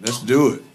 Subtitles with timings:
[0.00, 0.69] Let's do it.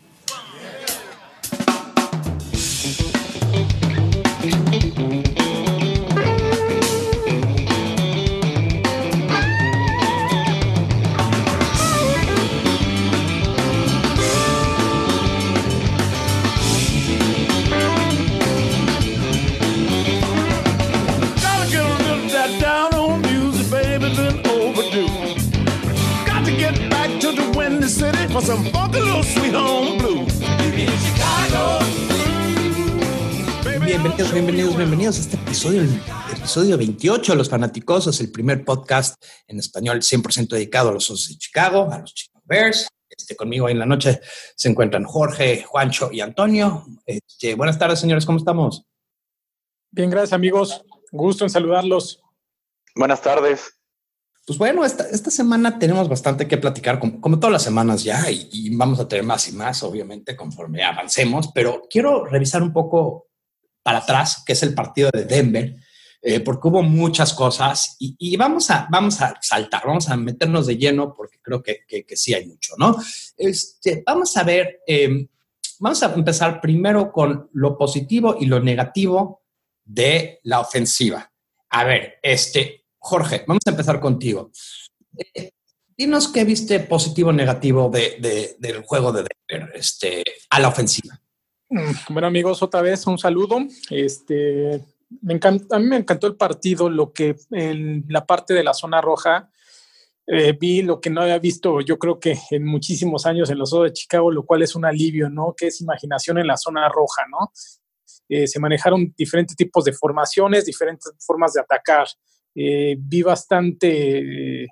[35.55, 39.15] Episodio, el episodio 28 de Los Fanaticosos, el primer podcast
[39.47, 42.89] en español 100% dedicado a los Osos de Chicago, a los Chicago Bears.
[43.07, 44.19] Este, conmigo hoy en la noche
[44.53, 46.85] se encuentran Jorge, Juancho y Antonio.
[47.05, 48.83] Este, buenas tardes, señores, ¿cómo estamos?
[49.91, 50.83] Bien, gracias amigos.
[51.13, 52.21] Gusto en saludarlos.
[52.93, 53.79] Buenas tardes.
[54.45, 58.29] Pues bueno, esta, esta semana tenemos bastante que platicar, como, como todas las semanas ya,
[58.29, 62.73] y, y vamos a tener más y más, obviamente, conforme avancemos, pero quiero revisar un
[62.73, 63.24] poco
[63.85, 65.75] para atrás, que es el partido de Denver,
[66.19, 70.75] eh, porque hubo muchas cosas y, vamos, a, vamos a saltar, vamos a meternos de
[70.75, 72.97] lleno porque creo que, que, sí hay mucho, ¿no?
[73.37, 75.27] Este, vamos a ver, eh,
[75.77, 79.43] vamos a empezar primero con lo positivo y lo negativo
[79.83, 81.31] de la ofensiva.
[81.69, 84.49] A ver, este, Jorge, vamos a empezar contigo.
[85.35, 85.51] Eh,
[85.95, 91.21] dinos qué viste positivo o negativo de, del juego de Denver este, a la ofensiva.
[92.09, 93.57] Bueno, amigos, otra vez un saludo.
[93.89, 94.81] Este,
[95.21, 98.73] me encanta, a mí me encantó el partido, lo que en la parte de la
[98.73, 99.49] zona roja
[100.27, 103.73] eh, vi lo que no había visto, yo creo que en muchísimos años en los
[103.73, 105.53] Osos de Chicago, lo cual es un alivio, ¿no?
[105.55, 107.51] Que es imaginación en la zona roja, ¿no?
[108.29, 112.07] Eh, se manejaron diferentes tipos de formaciones, diferentes formas de atacar.
[112.55, 114.67] Eh, vi bastante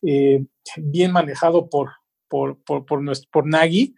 [0.00, 1.90] bien manejado por,
[2.28, 3.00] por, por, por,
[3.30, 3.94] por Nagy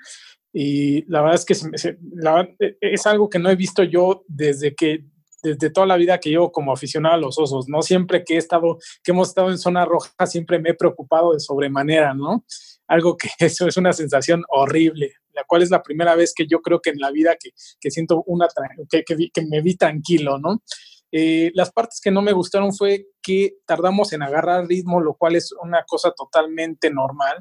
[0.53, 4.75] y la verdad es que se, la, es algo que no he visto yo desde
[4.75, 5.05] que
[5.43, 7.83] desde toda la vida que llevo como aficionado a los osos, ¿no?
[7.83, 11.41] Siempre que he estado, que hemos estado en zona roja, siempre me he preocupado de
[11.41, 12.45] sobremanera, ¿no?
[12.87, 16.61] Algo que eso es una sensación horrible, la cual es la primera vez que yo
[16.61, 17.51] creo que en la vida que,
[17.81, 18.49] que siento una,
[18.91, 20.63] que, que, me vi tranquilo, ¿no?
[21.11, 25.37] Eh, las partes que no me gustaron fue que tardamos en agarrar ritmo, lo cual
[25.37, 27.39] es una cosa totalmente normal.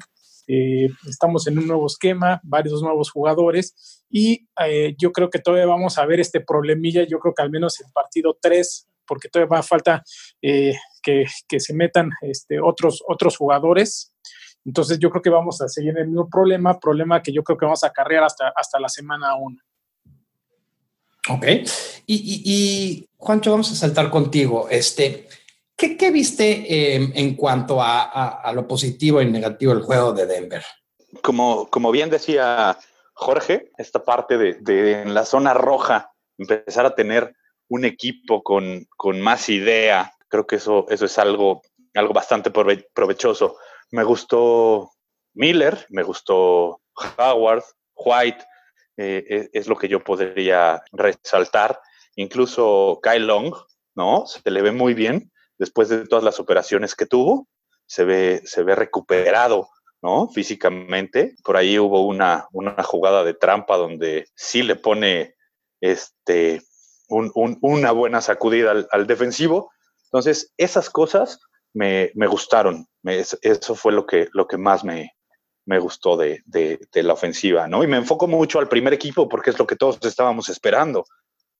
[0.50, 5.66] Eh, estamos en un nuevo esquema, varios nuevos jugadores y eh, yo creo que todavía
[5.66, 9.50] vamos a ver este problemilla, yo creo que al menos en partido 3, porque todavía
[9.56, 10.02] va a falta
[10.40, 14.14] eh, que, que, se metan este, otros, otros jugadores.
[14.64, 17.66] Entonces yo creo que vamos a seguir el mismo problema, problema que yo creo que
[17.66, 19.58] vamos a cargar hasta, hasta la semana 1.
[21.30, 21.44] Ok.
[22.06, 24.66] Y, y, y, Juancho, vamos a saltar contigo.
[24.70, 25.28] Este,
[25.78, 30.64] ¿Qué, viste eh, en cuanto a, lo positivo y negativo del juego de Denver?
[31.22, 32.76] Como, bien decía
[33.14, 37.32] Jorge, esta parte de, en la zona roja, empezar a tener
[37.68, 38.88] un equipo con,
[39.20, 41.62] más idea, creo que eso, es algo,
[42.12, 43.56] bastante provechoso.
[43.92, 44.90] Me gustó
[45.34, 46.80] Miller, me gustó
[47.18, 47.62] Howard,
[47.94, 48.44] White,
[48.96, 51.80] eh, es, es, lo que yo podría resaltar.
[52.16, 53.54] Incluso Kyle Long,
[53.94, 54.26] ¿no?
[54.26, 57.48] Se le ve muy bien después de todas las operaciones que tuvo,
[57.86, 59.68] se ve, se ve recuperado,
[60.02, 60.28] ¿no?
[60.28, 61.34] Físicamente.
[61.42, 65.34] Por ahí hubo una, una jugada de trampa donde sí le pone
[65.80, 66.62] este,
[67.08, 69.70] un, un, una buena sacudida al, defensivo.
[70.04, 71.40] Entonces, esas cosas
[71.74, 72.86] me, me gustaron.
[73.02, 75.12] Eso fue lo que, lo que más me,
[75.64, 77.82] me gustó de, de, la ofensiva, ¿no?
[77.82, 81.04] Y me enfoco mucho al primer equipo porque es lo que todos estábamos esperando,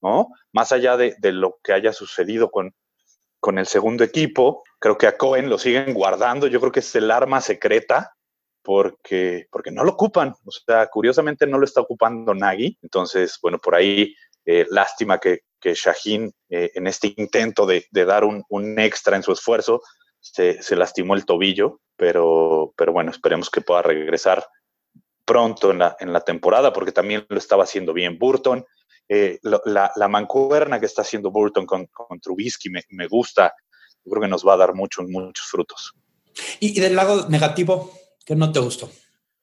[0.02, 0.28] ¿no?
[0.52, 2.74] Más allá de lo que haya sucedido con,
[3.40, 4.62] con el segundo equipo.
[4.78, 6.46] Creo que a Cohen lo siguen guardando.
[6.46, 8.14] Yo creo que es el arma secreta
[8.62, 10.34] porque, porque no lo ocupan.
[10.44, 12.78] O sea, curiosamente no lo está ocupando Nagy.
[12.82, 18.04] Entonces, bueno, por ahí eh, lástima que, que Shaheen eh, en este intento de, de
[18.04, 19.82] dar un, un, extra en su esfuerzo
[20.20, 24.46] se, se, lastimó el tobillo, pero, pero bueno, esperemos que pueda regresar
[25.24, 28.64] pronto en la, en la temporada porque también lo estaba haciendo bien Burton
[29.08, 33.54] eh, la, la, mancuerna que está haciendo Burton con, con Trubisky me, me, gusta.
[34.04, 35.94] Yo creo que nos va a dar muchos, muchos frutos.
[36.60, 37.92] ¿Y, ¿Y, del lado negativo,
[38.24, 38.90] qué no te gustó?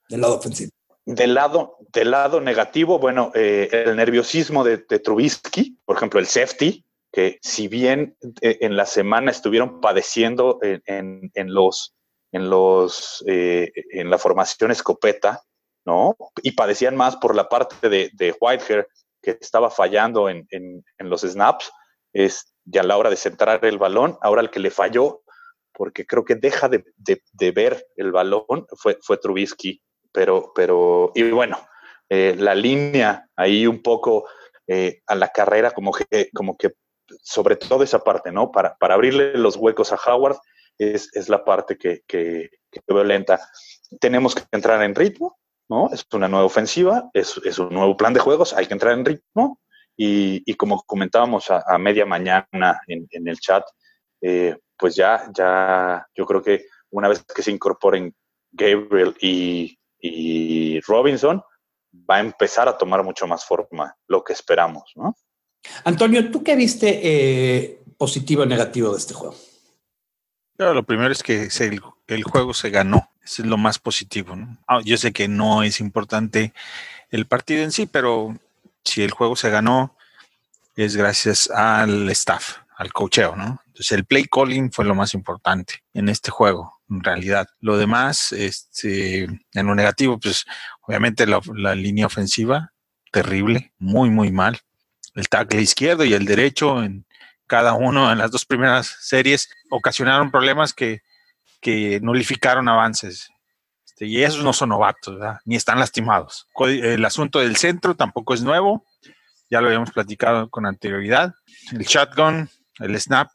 [0.08, 0.72] Del lado ofensivo.
[1.06, 6.26] Del lado, del lado negativo, bueno, eh, el nerviosismo de, de, Trubisky, por ejemplo, el
[6.26, 11.96] safety, que si bien eh, en la semana estuvieron padeciendo en, en, en los,
[12.32, 15.44] en, los, eh, en la formación escopeta,
[15.86, 16.18] ¿no?
[16.42, 18.88] Y padecían más por la parte de, de Whitehair,
[19.26, 21.72] que estaba fallando en, en, los snaps,
[22.14, 25.24] es ya a la hora de centrar el balón, ahora el que le falló,
[25.74, 28.46] porque creo que deja de, de, de ver el balón,
[28.78, 29.82] fue, fue Trubisky.
[30.12, 31.58] pero, pero, y bueno,
[32.10, 34.28] eh, la línea ahí un poco
[34.68, 36.74] eh, a la carrera, como que, como que
[37.24, 38.52] sobre todo esa parte, ¿no?
[38.52, 40.38] Para, para abrirle los huecos a Howard
[40.78, 43.40] es, es la parte que, que, que, veo lenta.
[44.00, 45.38] Tenemos que entrar en ritmo,
[45.70, 45.90] ¿no?
[45.92, 49.60] Es una nueva ofensiva, es, un nuevo plan de juegos, hay que entrar en ritmo
[49.98, 53.64] y, y como comentábamos a, media mañana en, en el chat,
[54.22, 58.14] eh, pues ya, ya, yo creo que una vez que se incorporen
[58.52, 61.42] Gabriel y, y Robinson,
[62.10, 65.16] va a empezar a tomar mucho más forma lo que esperamos, ¿no?
[65.84, 69.36] Antonio, ¿tú qué viste eh, positivo o negativo de este juego?
[70.58, 73.10] Claro, lo primero es que el, el, juego se ganó.
[73.24, 74.36] Eso es lo más positivo.
[74.36, 74.58] ¿no?
[74.68, 76.54] Ah, yo sé que no es importante
[77.12, 78.38] el partido en sí, pero
[78.84, 79.96] si el juego se ganó,
[80.76, 83.62] es gracias al staff, al cocheo, ¿no?
[83.68, 87.48] Entonces el play calling fue lo más importante en este juego, en realidad.
[87.60, 90.46] Lo demás, este, en lo negativo, pues
[90.82, 92.72] obviamente la, la línea ofensiva,
[93.12, 94.60] terrible, muy, muy mal.
[95.16, 97.06] El tackle izquierdo y el derecho en
[97.48, 101.02] cada uno en las dos primeras series ocasionaron problemas que,
[101.62, 103.30] que nulificaron avances.
[103.86, 106.48] Este, y esos no son novatos, ni están lastimados.
[106.60, 108.86] El asunto del centro tampoco es nuevo,
[109.50, 111.34] ya lo habíamos platicado con anterioridad.
[111.72, 112.50] El shotgun,
[112.80, 113.30] el snap,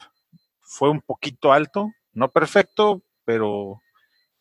[0.60, 3.80] fue un poquito alto, no perfecto, pero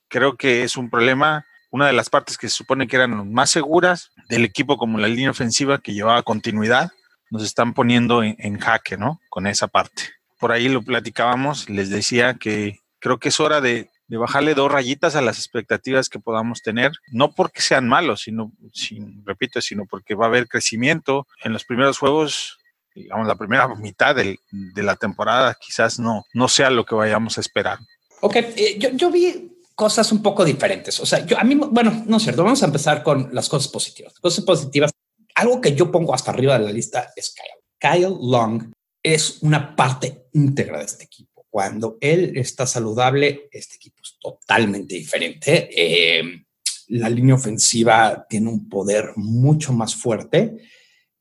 [0.10, 1.46] creo que es un problema.
[1.72, 5.08] Una de las partes que se supone que eran más seguras del equipo, como la
[5.08, 6.92] línea ofensiva que llevaba continuidad,
[7.30, 9.20] nos están poniendo en, en, jaque, ¿no?
[9.30, 10.04] Con esa parte.
[10.40, 14.72] Por ahí lo platicábamos, les decía que creo que es hora de, de bajarle dos
[14.72, 19.86] rayitas a las expectativas que podamos tener, no porque sean malos, sino, sin, repito, sino
[19.86, 21.28] porque va a haber crecimiento.
[21.44, 22.58] En los primeros juegos,
[22.96, 24.40] digamos, la primera mitad de,
[24.76, 27.78] la temporada quizás no, no sea lo que vayamos a esperar.
[28.22, 31.00] Ok, eh, yo, yo vi cosas un poco diferentes.
[31.00, 33.72] O sea, yo a mí, bueno, no es cierto, vamos a empezar con las cosas
[33.72, 34.20] positivas.
[34.20, 34.92] Cosas positivas
[35.40, 37.60] algo que yo pongo hasta arriba de la lista es Kyle.
[37.80, 38.72] Kyle Long
[39.02, 41.46] es una parte íntegra de este equipo.
[41.50, 45.70] Cuando él está saludable, este equipo es totalmente diferente.
[45.72, 46.44] Eh,
[46.90, 50.58] la línea ofensiva tiene un poder mucho más fuerte.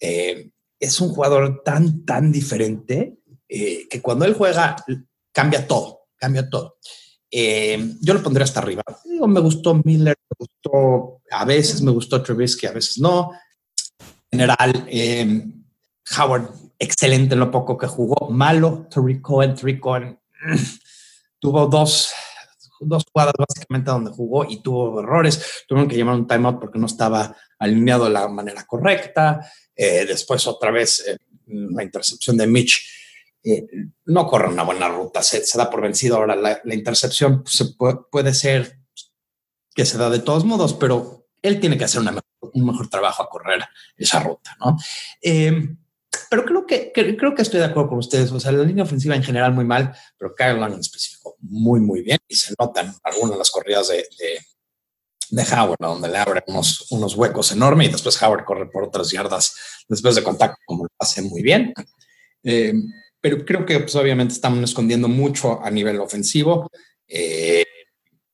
[0.00, 0.50] Eh,
[0.80, 3.18] es un jugador tan, tan diferente
[3.48, 4.76] eh, que cuando él juega
[5.32, 6.78] cambia todo, cambia todo.
[7.30, 8.82] Eh, yo lo pondré hasta arriba.
[9.26, 13.30] Me gustó Miller, me gustó, a veces me gustó Trubisky, a veces no
[14.30, 15.44] general, eh,
[16.16, 20.18] Howard, excelente en lo poco que jugó, malo, Tariq Cohen, Tariq Cohen
[21.38, 22.12] tuvo dos,
[22.80, 26.86] dos jugadas básicamente donde jugó y tuvo errores, tuvieron que llamar un timeout porque no
[26.86, 31.16] estaba alineado de la manera correcta, eh, después otra vez eh,
[31.46, 32.94] la intercepción de Mitch,
[34.04, 36.16] no corre una buena ruta, se, da por vencido.
[36.16, 37.74] Ahora la, intercepción, pues,
[38.10, 38.78] puede ser
[39.74, 43.28] que se da de todos modos, pero él tiene que hacer un mejor trabajo a
[43.28, 43.64] correr
[43.96, 44.76] esa ruta, ¿no?
[45.22, 45.76] Eh,
[46.30, 48.30] pero creo que, que, creo que estoy de acuerdo con ustedes.
[48.32, 52.02] O sea, la línea ofensiva en general muy mal, pero Kyle en específico muy, muy
[52.02, 52.18] bien.
[52.26, 54.40] Y se notan algunas de las corridas de, de,
[55.30, 59.10] de Howard, donde le abren unos, unos huecos enormes y después Howard corre por otras
[59.10, 59.54] yardas
[59.88, 61.72] después de contacto, como lo hace muy bien.
[62.42, 62.72] Eh,
[63.20, 66.70] pero creo que pues, obviamente estamos escondiendo mucho a nivel ofensivo.
[67.06, 67.64] Eh,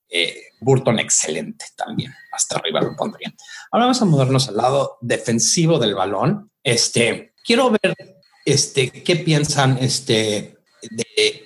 [0.09, 3.31] eh, Burton excelente también, hasta arriba lo pondría.
[3.71, 6.51] Ahora vamos a movernos al lado defensivo del balón.
[6.63, 7.95] Este, quiero ver
[8.43, 11.45] este, qué piensan este, de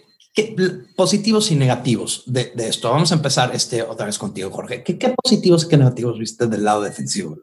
[0.95, 2.89] positivos y negativos de, esto.
[2.89, 4.83] Vamos a empezar este, otra vez contigo, Jorge.
[4.83, 7.37] ¿Qué, qué positivos y qué negativos viste del lado defensivo?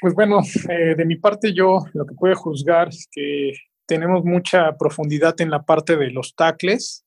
[0.00, 3.52] Pues bueno, eh, de mi parte yo lo que puedo juzgar es que
[3.86, 7.03] tenemos mucha profundidad en la parte de los tackles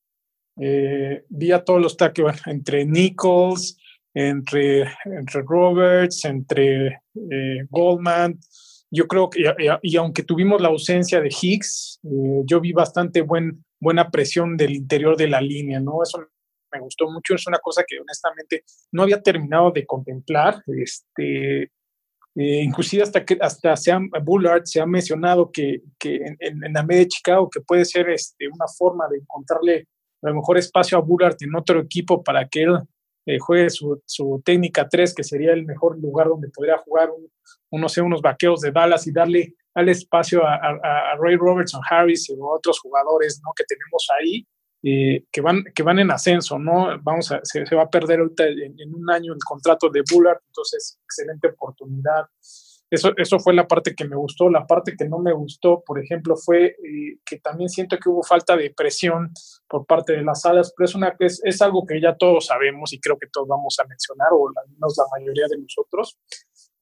[0.60, 3.78] eh, vi a todos los tackles entre Nichols,
[4.14, 8.40] entre, entre Roberts, entre eh, Goldman.
[8.90, 9.44] Yo creo que,
[9.82, 14.76] y, aunque tuvimos la ausencia de Higgs, eh, yo vi bastante buen, buena presión del
[14.76, 16.02] interior de la línea, ¿no?
[16.02, 16.26] Eso
[16.72, 20.64] me gustó mucho, es una cosa que honestamente no había terminado de contemplar.
[20.68, 21.72] Este,
[22.36, 22.70] eh,
[23.02, 27.08] hasta que hasta se ha, Bullard se ha mencionado que, que en, la media de
[27.08, 29.88] Chicago que puede ser este, una forma de encontrarle
[30.22, 32.78] a lo mejor espacio a Bullard en otro equipo para que él
[33.26, 37.30] eh, juegue su, su, técnica 3, que sería el mejor lugar donde podría jugar un,
[37.72, 42.80] unos vaqueros de Dallas y darle, darle espacio a, a, Ray Robertson, Harris y otros
[42.80, 43.52] jugadores ¿no?
[43.56, 44.48] que tenemos ahí.
[44.84, 46.98] Eh, que, van, que van en ascenso, ¿no?
[47.02, 50.04] Vamos a, se, se va a perder ahorita en, en, un año el contrato de
[50.10, 52.28] Bullard, entonces excelente oportunidad.
[52.90, 54.50] Eso, eso fue la parte que me gustó.
[54.50, 58.24] La parte que no me gustó, por ejemplo, fue eh, que también siento que hubo
[58.24, 59.32] falta de presión
[59.68, 62.94] por parte de las alas, pero es, una, es, es algo que ya todos sabemos
[62.94, 66.18] y creo que todos vamos a mencionar, o al menos la mayoría de nosotros.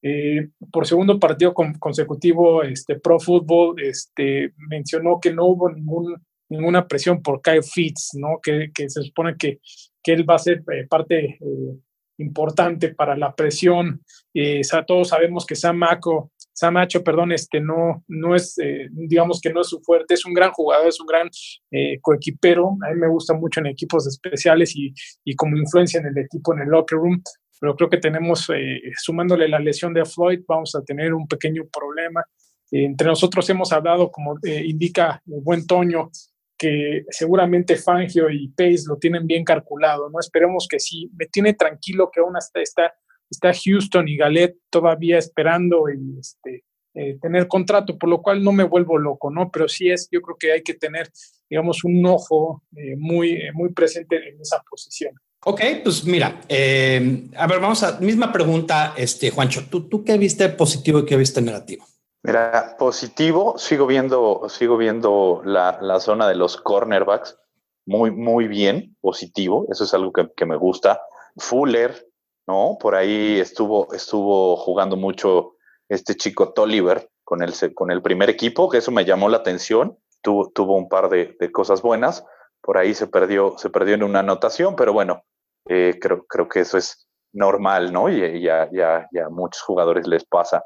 [0.08, 6.16] Eh, por segundo partido consecutivo, este, Pro Football este, mencionó que no hubo ningún,
[6.48, 8.40] ninguna presión por Kyle Fitz, ¿no?
[8.42, 9.60] que, que se supone que,
[10.04, 11.80] que, él va a ser eh, parte eh,
[12.18, 14.02] importante para la presión.
[14.34, 19.42] Eh, todos sabemos que Sam Macho, Sam Macho, perdón, este, no, no es, eh, digamos
[19.42, 21.30] que no es su fuerte, es un gran jugador, es un gran
[21.70, 22.78] eh, coequipero.
[22.88, 24.94] A mí me gusta mucho en equipos especiales y,
[25.26, 27.22] y, como influencia en el equipo, en el locker room.
[27.60, 31.64] Pero creo que tenemos, eh, sumándole la lesión de Floyd, vamos a tener un pequeño
[31.68, 32.24] problema.
[32.72, 36.10] entre nosotros hemos hablado, como indica el buen Toño,
[36.58, 40.20] que seguramente Fangio y Pace lo tienen bien calculado, ¿no?
[40.20, 41.10] Esperemos que sí.
[41.18, 42.94] Me tiene tranquilo que aún hasta está,
[43.30, 48.64] está Houston y Galet todavía esperando este, eh, tener contrato, por lo cual no me
[48.64, 49.52] vuelvo loco, ¿no?
[49.52, 51.12] Pero sí es, yo creo que hay que tener,
[51.50, 55.14] digamos, un ojo eh, muy, eh, muy presente en esa posición.
[55.48, 60.18] Ok, pues mira, eh, a ver, vamos a, misma pregunta, este, Juancho, ¿tú, ¿tú qué
[60.18, 61.86] viste positivo y qué viste negativo?
[62.26, 67.38] Mira, positivo, sigo viendo, sigo viendo la, la, zona de los cornerbacks
[67.86, 71.02] muy, muy bien, positivo, eso es algo que, que, me gusta.
[71.38, 72.08] Fuller,
[72.48, 72.78] ¿no?
[72.80, 75.54] Por ahí estuvo, estuvo jugando mucho
[75.88, 80.00] este chico Tolliver con el, con el primer equipo, que eso me llamó la atención,
[80.24, 82.26] tuvo, tuvo un par de, de cosas buenas,
[82.60, 85.24] por ahí se perdió, se perdió en una anotación, pero bueno,
[85.68, 88.10] eh, creo, creo que eso es normal, ¿no?
[88.10, 90.64] Y ya, ya, ya a muchos jugadores les pasa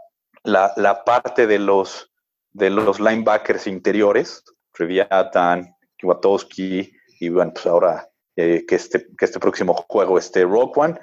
[0.52, 2.12] la, la parte de los,
[2.52, 9.40] de los linebackers interiores, Previatan, Kiwatowski, y bueno, pues ahora eh, que, este, que este
[9.40, 11.00] próximo juego esté Rock One,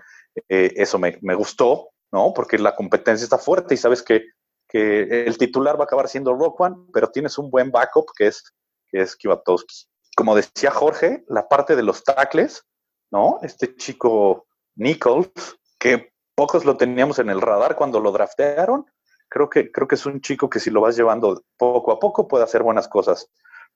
[0.48, 2.32] eh, eso me, me, gustó, ¿no?
[2.34, 4.24] Porque la competencia está fuerte y sabes que,
[4.68, 8.28] que el titular va a acabar siendo Rock One, pero tienes un buen backup que
[8.28, 8.42] es,
[8.90, 9.86] que es Kiwatowski.
[10.16, 12.64] Como decía Jorge, la parte de los tackles,
[13.10, 13.38] ¿no?
[13.42, 15.30] Este chico Nichols,
[15.78, 18.86] que pocos lo teníamos en el radar cuando lo draftearon,
[19.28, 22.28] creo que, creo que es un chico que si lo vas llevando poco a poco
[22.28, 23.28] puede hacer buenas cosas.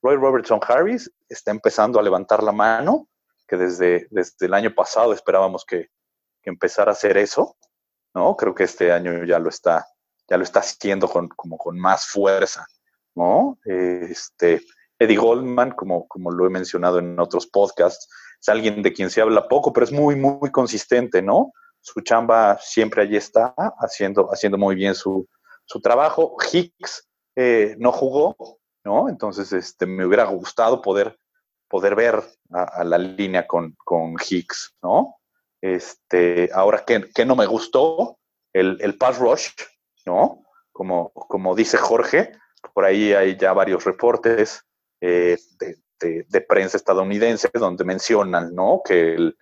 [0.02, 3.08] Roy Robertson Harris está empezando a levantar la mano,
[3.46, 5.88] que desde, desde el año pasado esperábamos que,
[6.42, 7.56] que empezara a hacer eso,
[8.14, 8.36] ¿no?
[8.36, 9.86] Creo que este año ya lo está,
[10.28, 12.66] ya lo está haciendo con, como con más fuerza,
[13.14, 13.58] ¿no?
[13.64, 14.62] Este,
[14.98, 18.08] Eddie Goldman, como, como lo he mencionado en otros podcasts,
[18.40, 21.52] es alguien de quien se habla poco, pero es muy, muy consistente, ¿no?
[21.80, 25.28] Su chamba siempre allí está, haciendo, haciendo muy bien su,
[25.70, 26.36] su trabajo.
[26.52, 29.08] Hicks eh, no jugó, ¿no?
[29.08, 31.16] Entonces, este, me hubiera gustado poder,
[31.68, 35.18] poder ver a, la línea con, con, Hicks, ¿no?
[35.62, 38.18] Este, ahora, ¿qué, qué no me gustó?
[38.52, 39.50] El, el, pass rush,
[40.06, 40.44] ¿no?
[40.72, 42.32] Como, como dice Jorge,
[42.74, 44.64] por ahí hay ya varios reportes
[45.00, 48.82] eh, de, de, de, prensa estadounidense donde mencionan, ¿no?
[48.84, 49.38] Que el,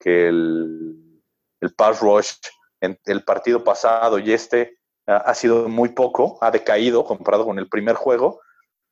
[0.00, 1.22] que el,
[1.60, 2.32] el pass rush
[2.80, 7.68] en el partido pasado y este ha sido muy poco, ha decaído comparado con el
[7.68, 8.40] primer juego.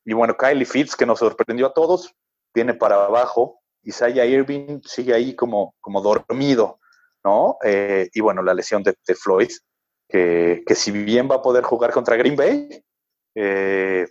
[0.05, 2.15] Y bueno, Kylie Fitz, que nos sorprendió a todos,
[2.55, 3.61] viene para abajo.
[3.83, 6.79] Isaiah Irving sigue ahí como, como dormido,
[7.25, 7.59] ¿no?
[7.65, 9.51] Eh, y bueno, la lesión de, de Floyd,
[10.09, 12.85] que, que, si bien va a poder jugar contra Green Bay,
[13.35, 14.07] eh,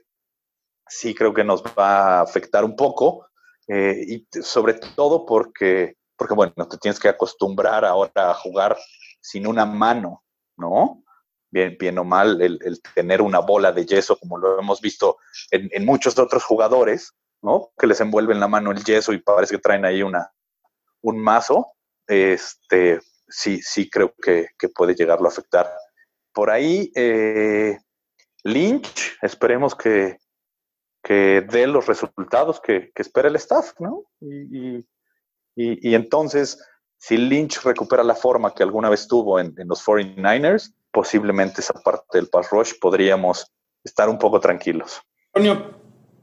[0.87, 3.27] sí creo que nos va a afectar un poco.
[3.67, 8.77] Eh, y sobre todo porque, porque, bueno, te tienes que acostumbrar ahora a jugar
[9.21, 10.23] sin una mano,
[10.57, 11.02] ¿no?
[11.53, 15.17] Bien, o mal, el, tener una bola de yeso, como lo hemos visto
[15.51, 17.69] en, en, muchos otros jugadores, ¿no?
[17.77, 20.31] Que les envuelven la mano el yeso y parece que traen ahí una,
[21.01, 21.73] un mazo,
[22.07, 25.69] este, sí, sí creo que, que puede llegarlo a afectar.
[26.33, 27.77] Por ahí, eh,
[28.43, 30.17] Lynch, esperemos que,
[31.03, 34.05] que dé los resultados que, que espera el staff, ¿no?
[34.19, 34.87] Y, y,
[35.55, 36.59] y, y, entonces,
[36.97, 41.73] si Lynch recupera la forma que alguna vez tuvo en, en los 49ers, posiblemente esa
[41.73, 43.51] parte del pass rush podríamos
[43.83, 45.01] estar un poco tranquilos.
[45.33, 45.73] Antonio,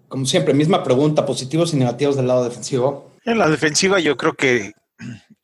[0.09, 3.11] como siempre, misma pregunta, positivos y negativos del lado defensivo.
[3.25, 4.73] En la defensiva yo creo que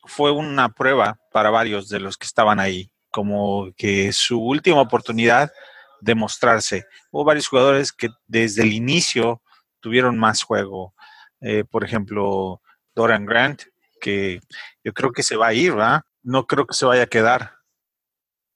[0.05, 5.51] fue una prueba para varios de los que estaban ahí, como que su última oportunidad
[5.99, 6.85] de mostrarse.
[7.11, 9.41] Hubo varios jugadores que desde el inicio
[9.81, 10.93] tuvieron más juego.
[11.41, 12.61] Eh, por ejemplo,
[12.95, 13.63] Doran Grant,
[13.99, 14.39] que
[14.83, 16.01] yo creo que se va a ir, ¿verdad?
[16.23, 17.56] No creo que se vaya a quedar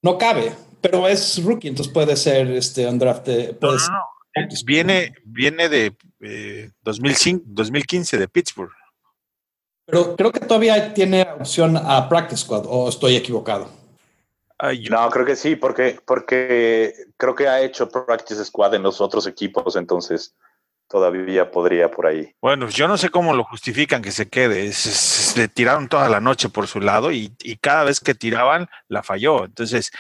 [0.01, 3.25] no cabe, pero es rookie, entonces puede ser este undraft.
[3.25, 4.47] Puede no, no, no.
[4.65, 8.71] Viene, viene de eh, 2005, 2015 de Pittsburgh.
[9.85, 13.69] Pero creo que todavía tiene opción a Practice Squad, o estoy equivocado.
[14.89, 19.27] no, creo que sí, porque, porque creo que ha hecho practice squad en los otros
[19.27, 20.33] equipos, entonces
[20.91, 22.35] todavía podría por ahí.
[22.41, 24.71] Bueno, yo no sé cómo lo justifican que se quede.
[24.73, 29.45] Se, tiraron toda la noche por su lado y, cada vez que tiraban la falló.
[29.45, 29.91] Entonces,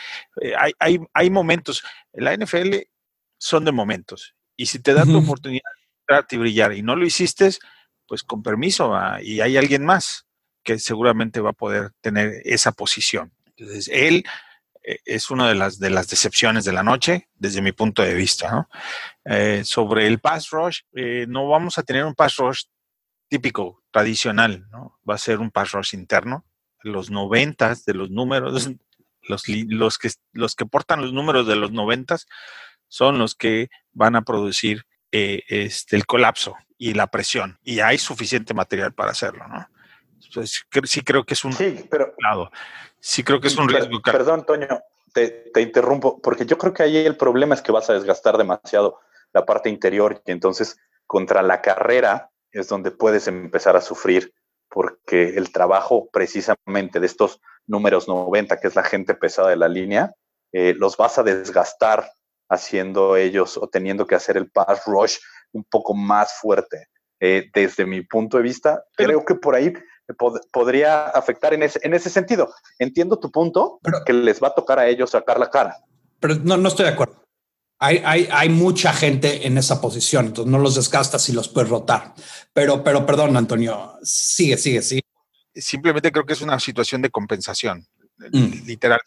[0.41, 1.83] eh, hay, hay, hay, momentos.
[2.11, 2.75] La NFL
[3.37, 4.35] son de momentos.
[4.57, 5.63] Y si te dan tu oportunidad
[6.29, 7.49] de brillar y no lo hiciste,
[8.05, 10.27] pues con permiso, y hay alguien más
[10.63, 13.31] que seguramente va a poder tener esa posición.
[13.45, 14.25] Entonces, él
[14.83, 18.67] es una de las, de las decepciones de la noche, desde mi punto de vista.
[19.25, 22.63] Eh, sobre el pass rush, eh, no vamos a tener un pass rush
[23.27, 24.99] típico, tradicional, ¿no?
[25.07, 26.45] Va a ser un pass rush interno.
[26.83, 28.53] Los noventas de los números,
[29.23, 32.25] los, los, que, los que portan los números de los noventas
[32.87, 37.59] son los que van a producir este, el colapso y la presión.
[37.63, 39.67] Y hay suficiente material para hacerlo, ¿no?
[40.83, 42.51] sí creo que es un sí, pero, lado.
[43.01, 43.99] Sí creo que es un riesgo.
[44.03, 44.79] Perdón, Toño,
[45.11, 48.99] te, interrumpo, porque yo creo que ahí el problema es que vas a desgastar demasiado
[49.33, 50.77] la parte interior y entonces
[51.07, 54.33] contra la carrera es donde puedes empezar a sufrir
[54.69, 59.67] porque el trabajo precisamente de estos números 90, que es la gente pesada de la
[59.67, 60.13] línea,
[60.53, 62.09] eh, los vas a desgastar
[62.49, 65.17] haciendo ellos o teniendo que hacer el pass rush
[65.53, 66.87] un poco más fuerte.
[67.19, 69.73] Eh, desde mi punto de vista, creo que por ahí
[70.13, 72.53] podría afectar en ese, en ese sentido.
[72.79, 75.77] Entiendo tu punto, pero, que les va a tocar a ellos sacar la cara.
[76.19, 77.21] Pero no, no estoy de acuerdo.
[77.79, 81.69] Hay, hay, hay, mucha gente en esa posición, entonces no los desgastas y los puedes
[81.69, 82.13] rotar.
[82.53, 85.01] Pero, pero perdón, Antonio, sigue, sigue, sigue.
[85.55, 87.87] Simplemente creo que es una situación de compensación,
[88.19, 88.67] mm.
[88.67, 88.99] literal.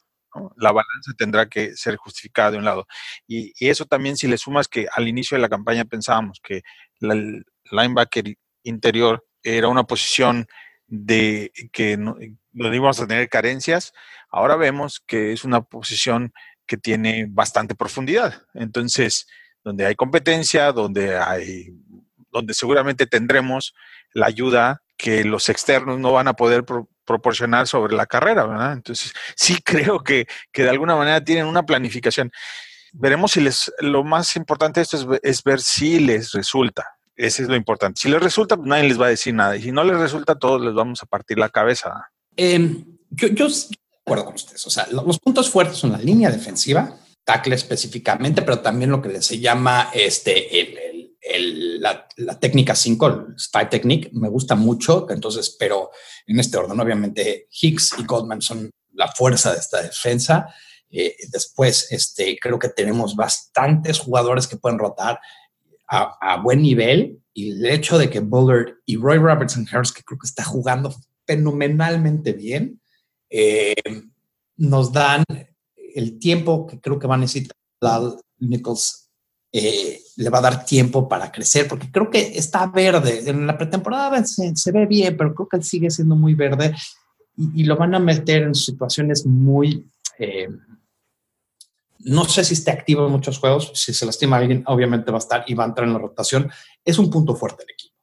[0.56, 2.86] La balanza tendrá que ser justificada de un lado.
[3.28, 6.62] Y, y, eso también, si le sumas que al inicio de la campaña pensábamos que
[7.00, 8.34] el linebacker
[8.64, 10.46] interior era una posición
[10.86, 12.16] de que no,
[12.52, 13.92] íbamos a tener carencias,
[14.30, 16.32] ahora vemos que es una posición
[16.66, 18.42] que tiene bastante profundidad.
[18.54, 19.26] Entonces,
[19.62, 21.70] donde hay competencia, donde hay,
[22.30, 23.74] donde seguramente tendremos
[24.12, 26.64] la ayuda que los externos no van a poder
[27.04, 28.72] proporcionar sobre la carrera, ¿verdad?
[28.72, 32.30] Entonces, sí creo que, que, de alguna manera tienen una planificación.
[32.92, 36.93] Veremos si les, lo más importante de esto es, es ver si les resulta.
[37.16, 38.00] Ese es lo importante.
[38.00, 39.56] Si les resulta, pues nadie les va a decir nada.
[39.56, 42.10] Y si no les resulta, todos les vamos a partir la cabeza.
[42.36, 43.54] Em, yo, yo de
[44.00, 44.66] acuerdo con ustedes.
[44.66, 49.22] O sea, los puntos fuertes son la línea defensiva, tackle específicamente, pero también lo que
[49.22, 55.06] se llama este, el, la, técnica 5, el spy technique, me gusta mucho.
[55.08, 55.90] Entonces, pero
[56.26, 60.54] en este orden, obviamente, Hicks y Goldman son la fuerza de esta defensa.
[60.90, 65.18] Eh, después, este, creo que tenemos bastantes jugadores que pueden rotar
[65.88, 70.18] a, buen nivel y el hecho de que Bullard y Roy Robertson Harris, que creo
[70.18, 70.94] que está jugando
[71.26, 72.80] fenomenalmente bien,
[73.30, 73.74] eh,
[74.56, 75.24] nos dan
[75.94, 77.56] el tiempo que creo que va a necesitar
[78.38, 79.10] Nichols.
[79.56, 83.22] Eh, le va a dar tiempo para crecer, porque creo que está verde.
[83.30, 86.74] En la pretemporada se, ve bien, pero creo que sigue siendo muy verde
[87.36, 89.86] y, lo van a meter en situaciones muy
[90.18, 90.48] eh,
[92.04, 93.72] no sé si esté activo en muchos juegos.
[93.74, 96.50] Si se lastima alguien, obviamente va a estar y va a entrar en la rotación.
[96.84, 97.94] Es un punto fuerte del equipo.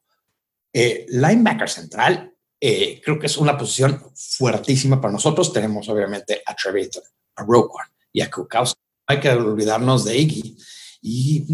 [0.72, 5.52] Eh, linebacker central, eh, creo que es una posición fuertísima para nosotros.
[5.52, 7.02] Tenemos obviamente a Treviton,
[7.36, 8.80] a Roquan y a Kukowski.
[9.06, 10.56] Hay que olvidarnos de Iggy.
[11.02, 11.46] Y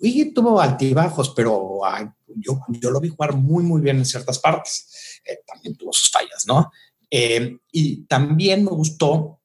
[0.00, 1.80] Iggy tuvo altibajos, pero
[2.26, 5.20] yo, yo lo vi jugar muy, muy bien en ciertas partes.
[5.24, 6.70] Eh, también tuvo sus fallas, ¿no?
[7.08, 9.40] y también me gustó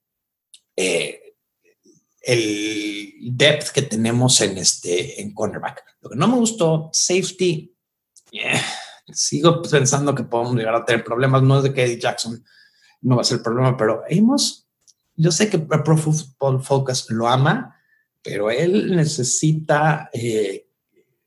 [2.21, 5.83] el depth que tenemos en este en cornerback.
[6.01, 7.75] Lo que no me gustó, safety,
[9.11, 11.41] sigo pensando que podemos llegar a tener problemas.
[11.41, 12.43] No es de que Jackson
[13.01, 14.67] no va a ser el problema, pero hemos,
[15.15, 17.75] yo sé que Pro Football Focus lo ama,
[18.21, 20.67] pero él necesita eh,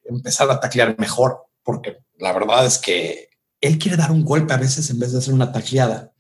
[0.04, 3.30] empezar a taclear mejor, porque la verdad es que
[3.60, 6.12] él quiere dar un golpe a veces en vez de hacer una tacleada.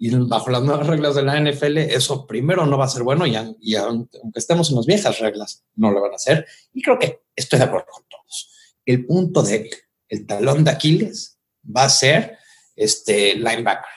[0.00, 3.26] Y bajo las nuevas reglas de la NFL, eso primero no va a ser bueno
[3.26, 3.34] y,
[3.74, 6.46] aunque estemos en las viejas reglas, no lo van a hacer.
[6.72, 8.52] Y creo que estoy de acuerdo con todos.
[8.86, 9.74] El punto débil,
[10.08, 12.38] el talón de Aquiles, va a ser
[12.76, 13.90] este linebacker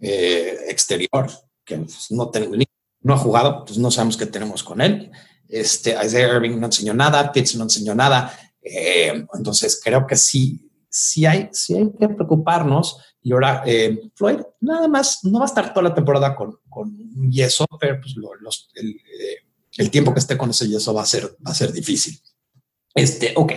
[0.00, 1.30] eh, exterior,
[1.64, 2.56] que pues, no, tengo,
[3.02, 5.12] no ha jugado, pues no sabemos qué tenemos con él.
[5.48, 8.36] Este, Isaiah Irving no enseñó nada, Pitts no enseñó nada.
[8.60, 14.40] Eh, entonces creo que sí, sí hay, sí hay que preocuparnos y ahora eh, Floyd
[14.60, 16.94] nada más no va a estar toda la temporada con, con
[17.30, 19.38] yeso, pero pues los, eh,
[19.78, 22.20] el, tiempo que esté con ese yeso va a ser, va a ser difícil.
[22.94, 23.52] Este, ok.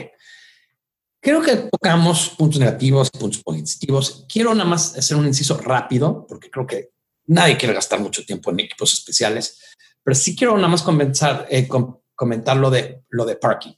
[1.19, 4.25] Creo que tocamos puntos negativos, puntos positivos.
[4.31, 6.91] Quiero nada más hacer un inciso rápido, porque creo que
[7.25, 9.59] nadie quiere gastar mucho tiempo en equipos especiales,
[10.01, 11.67] pero sí quiero nada más comenzar, eh,
[12.15, 13.77] comentar lo de, lo de Parky.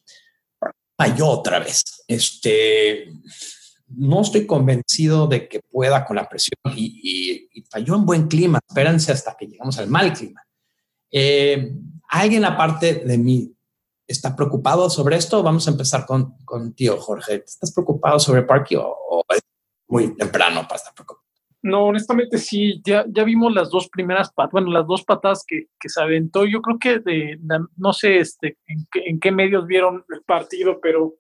[0.96, 1.84] Falló otra vez.
[2.08, 3.12] Este,
[3.90, 8.60] no estoy convencido de que pueda con la presión y, falló en buen clima.
[8.68, 10.42] Espérense hasta que llegamos al mal clima.
[11.12, 11.74] Eh,
[12.10, 13.54] ¿Alguien aparte de mí
[14.08, 15.44] está preocupado sobre esto?
[15.44, 17.44] Vamos a empezar con, con tío Jorge.
[17.46, 19.42] ¿Estás preocupado sobre Parky o, es
[19.88, 21.26] muy temprano para estar preocupado?
[21.62, 25.68] No, honestamente sí, ya, ya vimos las dos primeras patas, bueno, las dos patas que,
[25.78, 26.46] que, se aventó.
[26.46, 27.38] Yo creo que de,
[27.76, 31.16] no sé este, en qué medios vieron el partido, pero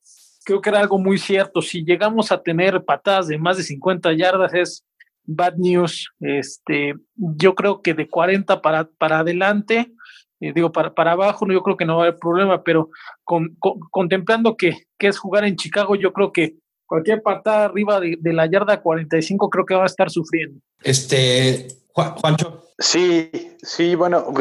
[0.49, 1.61] creo que era algo muy cierto.
[1.61, 4.83] Si llegamos a tener patadas de más de 50 yardas es
[5.23, 6.09] bad news.
[6.19, 9.91] Este, yo creo que de 40 para, para adelante,
[10.39, 12.89] eh, digo, para, para abajo, yo creo que no va a haber problema, pero
[13.23, 13.55] con,
[13.91, 16.55] contemplando que, que, es jugar en Chicago, yo creo que
[16.87, 20.59] cualquier patada arriba de, de, la yarda 45 creo que va a estar sufriendo.
[20.81, 22.65] Este, Juancho.
[22.79, 23.29] Sí,
[23.61, 24.33] sí, bueno,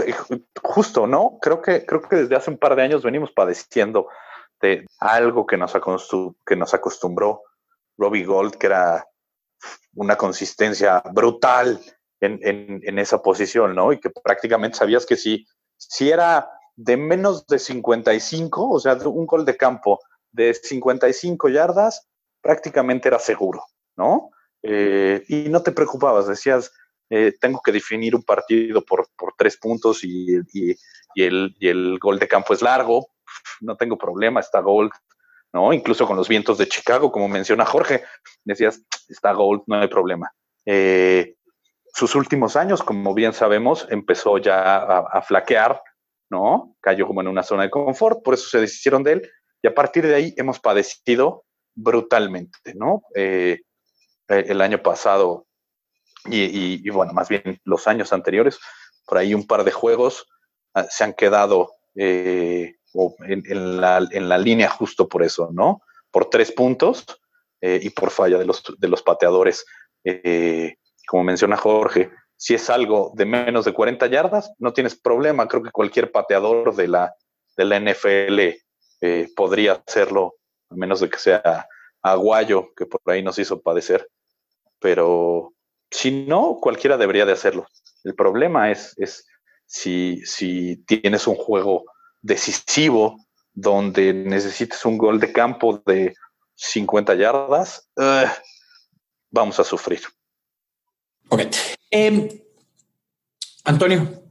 [0.63, 1.39] justo, ¿no?
[1.43, 4.07] Creo que, creo que desde hace un par de años venimos padeciendo
[4.61, 5.73] de algo que nos,
[6.47, 7.43] que nos acostumbró
[7.97, 9.07] Robbie Gold, que era
[9.95, 11.81] una consistencia brutal
[12.21, 13.93] en, en, esa posición, ¿no?
[13.93, 19.27] Y que prácticamente sabías que si, si era de menos de 55, o sea, un
[19.27, 22.09] gol de campo de 55 yardas,
[22.41, 23.63] prácticamente era seguro,
[23.97, 24.31] ¿no?
[24.63, 26.73] Eh, y no te preocupabas, decías,
[27.11, 30.77] eh, tengo que definir un partido por, por tres puntos y, y,
[31.15, 33.09] y, el, y el gol de campo es largo,
[33.61, 34.93] no tengo problema, está Gold,
[35.53, 35.73] ¿no?
[35.73, 38.05] Incluso con los vientos de Chicago, como menciona Jorge,
[38.45, 40.33] decías, está Gold, no hay problema.
[40.67, 41.35] Eh,
[41.93, 45.83] sus últimos años, como bien sabemos, empezó ya a, flaquear,
[46.31, 46.77] ¿no?
[46.81, 49.31] Cayó como en una zona de confort, por eso se deshicieron de él,
[49.63, 53.03] y a partir de ahí hemos padecido brutalmente, ¿no?
[53.15, 53.63] Eh,
[54.29, 55.47] eh, el año pasado,
[56.27, 58.59] y, bueno, más bien los años anteriores,
[59.07, 60.27] por ahí un par de juegos
[60.75, 61.71] ah, se han quedado
[63.27, 65.83] en, la, en, la, línea justo por eso, ¿no?
[66.11, 67.05] Por tres puntos
[67.61, 69.65] eh, y por falla de los, de los pateadores.
[70.05, 75.49] Eh, como menciona Jorge, si es algo de menos de 40 yardas, no tienes problema.
[75.49, 77.15] Creo que cualquier pateador de la,
[77.57, 78.39] de la NFL
[79.01, 80.37] eh, podría hacerlo,
[80.71, 81.67] a menos de que sea
[82.03, 84.09] Aguayo, que por ahí nos hizo padecer.
[84.79, 85.53] Pero
[85.91, 87.67] si no, cualquiera debería de hacerlo.
[88.05, 89.27] El problema es, es
[89.67, 91.85] si, si tienes un juego
[92.23, 96.15] decisivo donde necesites un gol de campo de
[96.55, 98.29] 50 yardas, uh,
[99.31, 100.01] vamos a sufrir.
[101.29, 101.43] Ok.
[101.91, 102.45] Eh,
[103.65, 104.23] Antonio,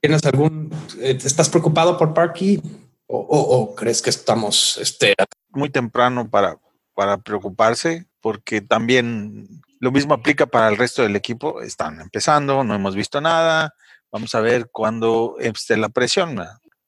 [0.00, 2.60] ¿tienes algún, eh, estás preocupado por Parky
[3.06, 5.14] o, o, o, crees que estamos este...
[5.50, 6.58] muy temprano para,
[6.94, 8.06] para preocuparse?
[8.20, 11.60] Porque también lo mismo aplica para el resto del equipo.
[11.60, 13.74] Están empezando, no hemos visto nada.
[14.10, 16.38] Vamos a ver cuándo esté la presión.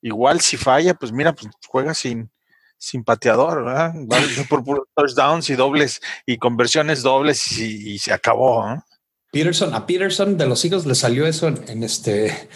[0.05, 2.31] Igual si falla, pues mira, pues juega sin,
[2.77, 3.95] sin pateador, ¿verdad?
[4.51, 8.71] por, por touchdowns y dobles y conversiones dobles y, y se acabó.
[8.71, 8.81] ¿eh?
[9.33, 12.51] Peterson, a Peterson de los Eagles le salió eso en, en este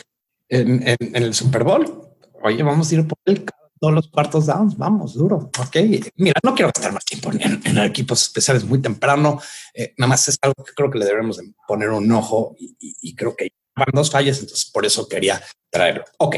[0.50, 2.10] en, en, en, el Super Bowl.
[2.42, 3.46] Oye, vamos a ir por el,
[3.80, 5.50] todos los cuartos downs, vamos, duro.
[5.58, 5.76] Ok,
[6.16, 9.40] mira, no quiero gastar más tiempo en, en equipos especiales muy temprano.
[9.72, 12.94] Eh, nada más es algo que creo que le debemos poner un ojo y, y,
[13.00, 16.04] y creo que van dos fallas, entonces por eso quería traerlo.
[16.18, 16.36] Ok,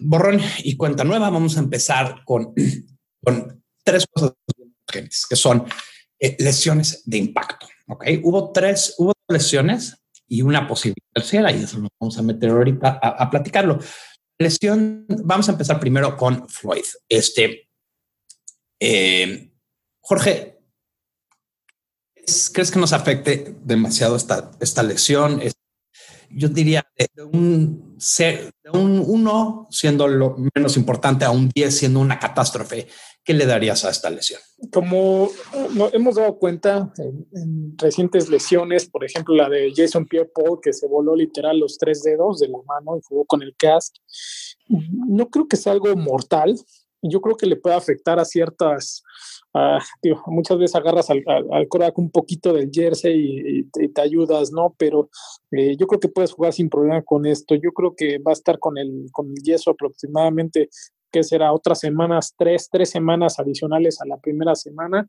[0.00, 1.30] borrón y cuenta nueva.
[1.30, 2.54] Vamos a empezar con,
[3.84, 4.32] tres cosas
[5.28, 5.66] que son
[6.18, 7.66] eh, lesiones de impacto.
[7.88, 9.96] Ok, hubo tres, hubo lesiones
[10.28, 13.78] y una posible tercera, y eso lo vamos a meter ahorita a, a platicarlo.
[14.38, 16.84] Lesión, vamos a empezar primero con Floyd.
[17.08, 17.68] Este,
[18.80, 19.50] eh,
[20.00, 20.58] Jorge,
[22.52, 25.40] ¿crees que nos afecte demasiado esta, esta lesión?
[26.28, 32.00] yo diría de un, de un 1 siendo lo menos importante a un 10 siendo
[32.00, 32.86] una catástrofe.
[33.24, 34.40] ¿Qué le darías a esta lesión?
[34.72, 35.30] Como
[35.92, 40.86] hemos dado cuenta en, en, recientes lesiones, por ejemplo la de Jason Pierre-Paul, que se
[40.86, 43.96] voló literal los tres dedos de la mano y jugó con el cast,
[44.68, 46.56] no creo que sea algo mortal.
[47.02, 49.02] Yo creo que le puede afectar a ciertas
[50.00, 53.88] Tío, muchas veces agarras al, al, al Korak un poquito del jersey y, y, y
[53.88, 54.74] te, ayudas, ¿no?
[54.78, 55.08] Pero
[55.50, 57.54] eh, yo creo que puedes jugar sin problema con esto.
[57.54, 60.68] Yo creo que va a estar con el, con el yeso aproximadamente,
[61.10, 65.08] que será otras semanas, tres, tres semanas adicionales a la primera semana.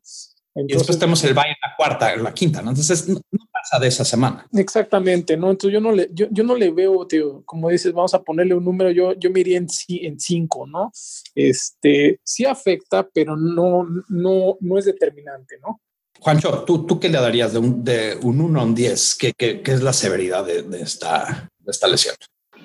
[0.57, 2.71] Entonces, y después tenemos el Valle en la cuarta, en la quinta, ¿no?
[2.71, 4.47] Entonces no, no, pasa de esa semana.
[4.53, 5.51] Exactamente, ¿no?
[5.51, 8.55] Entonces yo no le, yo, yo no le veo, tío, como dices, vamos a ponerle
[8.55, 10.91] un número, yo, yo me iría en, en cinco, ¿no?
[11.35, 15.79] Este, sí afecta, pero no, no, no es determinante, ¿no?
[16.19, 19.15] Juancho, ¿tú, tú qué le darías de un, de un 1 a un 10?
[19.15, 22.15] ¿Qué, qué, qué es la severidad de, de, esta, de esta lesión?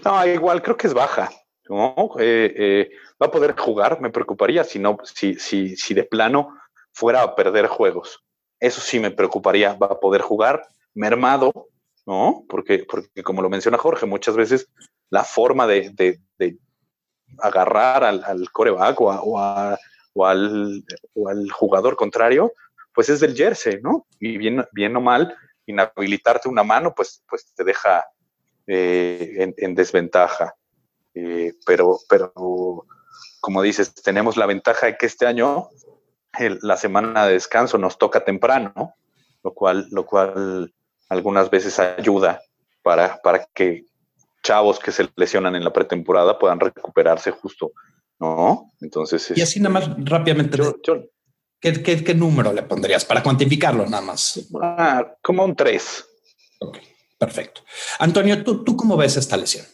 [0.03, 1.31] No, igual creo que es baja.
[1.69, 1.95] ¿no?
[2.19, 6.55] Eh, eh, va a poder jugar, me preocuparía si no, si, si, si de plano
[6.93, 8.23] fuera a perder juegos.
[8.61, 11.69] Eso sí me preocuparía, va a poder jugar mermado,
[12.07, 12.45] ¿no?
[12.49, 14.69] Porque, porque como lo menciona Jorge, muchas veces
[15.11, 16.59] la forma de, de,
[17.39, 19.77] agarrar al, al coreback o, o,
[20.15, 22.53] o, al, o, al, jugador contrario,
[22.95, 24.07] pues es del jersey, ¿no?
[24.21, 25.35] Y bien, bien o mal,
[25.67, 28.05] inhabilitarte una mano, pues, pues te deja
[28.67, 30.55] eh, en, en, desventaja.
[31.15, 32.87] Eh, pero, pero,
[33.41, 35.69] como dices, tenemos la ventaja de que este año
[36.39, 38.95] el, la semana de descanso nos toca temprano,
[39.43, 40.73] lo cual, lo cual
[41.09, 42.41] algunas veces ayuda
[42.83, 43.85] para, para que
[44.43, 47.73] chavos que se lesionan en la pretemporada puedan recuperarse justo,
[48.19, 48.73] ¿no?
[48.81, 49.33] Entonces...
[49.37, 51.05] Y así nada más rápidamente, yo, yo,
[51.61, 54.49] ¿qué, qué, qué, número le pondrías para cuantificarlo nada más?
[54.61, 56.05] Ah, como un 3.
[56.61, 56.79] Ok,
[57.19, 57.63] perfecto.
[57.99, 59.65] Antonio, ¿tú, ¿tú cómo ves esta lesión?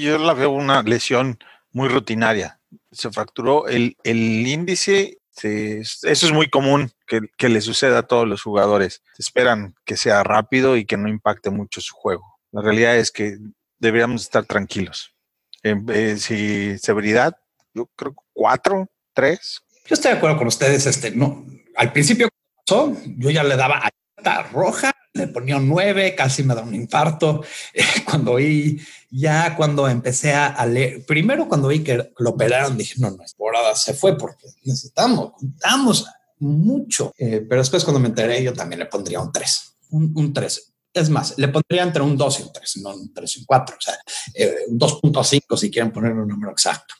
[0.00, 1.38] Yo la veo una lesión
[1.72, 2.60] muy rutinaria.
[2.92, 8.06] Se fracturó el, el índice Sí, eso es muy común que, que, le suceda a
[8.06, 9.02] todos los jugadores.
[9.18, 12.24] Esperan que sea rápido y que no impacte mucho su juego.
[12.52, 13.36] La realidad es que
[13.78, 15.14] deberíamos estar tranquilos.
[15.62, 17.36] Eh, si severidad,
[17.74, 19.62] yo creo cuatro, tres.
[19.86, 20.86] Yo estoy de acuerdo con ustedes.
[20.86, 21.44] Este, no,
[21.76, 22.28] al principio
[22.66, 23.82] yo ya le daba
[24.24, 27.42] a roja le ponía un 9, casi me da un infarto.
[28.04, 33.10] cuando oí, ya cuando empecé a leer, primero cuando vi que lo operaron, dije, no,
[33.10, 36.06] no, temporada se fue porque necesitamos, contamos
[36.38, 37.12] mucho.
[37.18, 40.72] Eh, pero después cuando me enteré, yo también le pondría un 3, un, un 3.
[40.92, 43.44] Es más, le pondría entre un 2 y un 3, no un 3 y un
[43.44, 43.94] 4, o sea,
[44.34, 46.94] eh, un 2.5 si quieren poner un número exacto.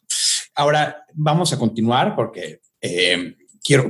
[0.55, 3.88] Ahora vamos a continuar porque eh, quiero,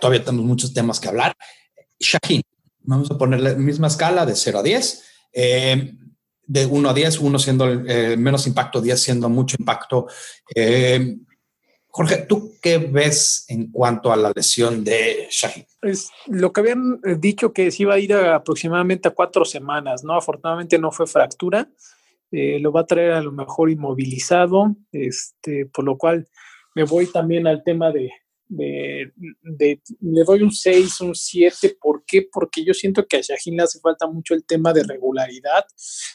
[0.00, 1.34] todavía tenemos muchos temas que hablar.
[1.98, 2.42] Shaheen,
[2.86, 5.04] vamos a poner la misma escala de 0 a 10.
[5.32, 5.94] Eh,
[6.46, 10.06] de 1 a 10, 1 siendo eh, menos impacto, 10 siendo mucho impacto.
[10.54, 11.16] Eh,
[11.88, 15.66] Jorge, ¿tú qué ves en cuanto a la lesión de Shaheen?
[15.80, 20.14] Pues lo que habían dicho que se iba a ir aproximadamente a cuatro semanas, ¿no?
[20.14, 21.68] Afortunadamente no fue fractura,
[22.30, 26.28] eh, lo va a traer a lo mejor inmovilizado, este, por lo cual
[26.74, 28.12] me voy también al tema de,
[28.48, 31.76] de, de, le doy un 6, un 7.
[31.80, 32.28] ¿Por qué?
[32.30, 35.64] Porque yo siento que a Shaheen le hace falta mucho el tema de regularidad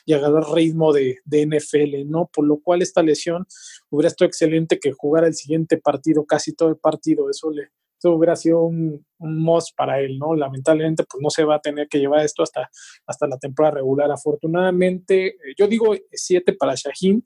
[0.06, 2.30] y agarrar ritmo de, de, NFL, ¿no?
[2.34, 3.46] Por lo cual esta lesión
[3.90, 7.30] hubiera estado excelente que jugara el siguiente partido, casi todo el partido.
[7.30, 7.70] Eso le
[8.02, 10.36] eso hubiera sido un, un must para él, ¿no?
[10.36, 12.68] Lamentablemente, pues no se va a tener que llevar esto hasta,
[13.06, 14.12] hasta la temporada regular.
[14.12, 17.24] Afortunadamente, yo digo 7 para Shaheen.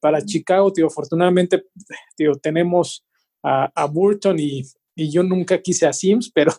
[0.00, 1.64] Para Chicago, tío, afortunadamente,
[2.14, 3.07] tío, tenemos
[3.42, 4.62] a, a Burton y,
[4.94, 6.52] y, yo nunca quise a Sims, pero,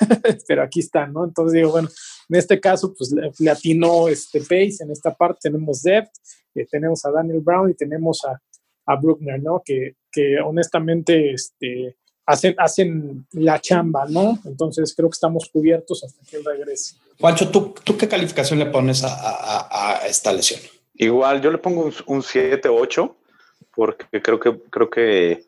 [0.46, 1.24] pero aquí está, ¿no?
[1.24, 1.88] Entonces digo, bueno,
[2.28, 6.10] en este caso, pues le, le atinó este Pace, en esta parte tenemos Depth,
[6.54, 8.40] eh, tenemos a Daniel Brown y tenemos a,
[8.86, 9.62] a Bruckner, ¿no?
[9.64, 11.96] Que, que honestamente este,
[12.26, 14.38] hacen, hacen la chamba, ¿no?
[14.44, 16.96] Entonces creo que estamos cubiertos hasta que él regrese.
[17.18, 20.60] Juancho, ¿tú, ¿tú qué calificación le pones a, a, a esta lesión?
[20.94, 23.16] Igual, yo le pongo un 7, 8,
[23.74, 25.44] porque creo que, creo que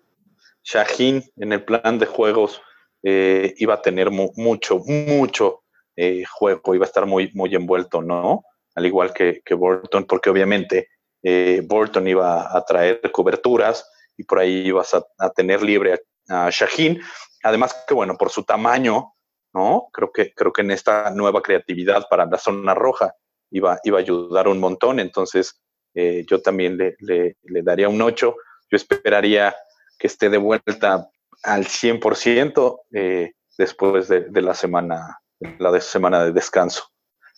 [0.64, 2.60] Shaheen en el plan de juegos
[3.02, 5.62] eh, iba a tener mu mucho, mucho
[5.96, 8.42] eh, juego, iba a estar muy, muy envuelto, ¿no?
[8.74, 10.88] Al igual que, que Burton, porque obviamente
[11.22, 16.46] eh, Burton iba a traer coberturas y por ahí ibas a, a tener libre a,
[16.46, 17.00] a, Shaheen.
[17.42, 19.12] Además que, bueno, por su tamaño,
[19.52, 19.88] ¿no?
[19.92, 23.14] Creo que, creo que en esta nueva creatividad para la zona roja
[23.50, 25.00] iba, iba a ayudar un montón.
[25.00, 25.60] Entonces,
[25.94, 28.34] eh, yo también le, le, le daría un 8.
[28.70, 29.54] Yo esperaría
[30.02, 31.08] que esté de vuelta
[31.44, 35.20] al 100% eh, después de, la semana,
[35.60, 36.88] la de semana de descanso.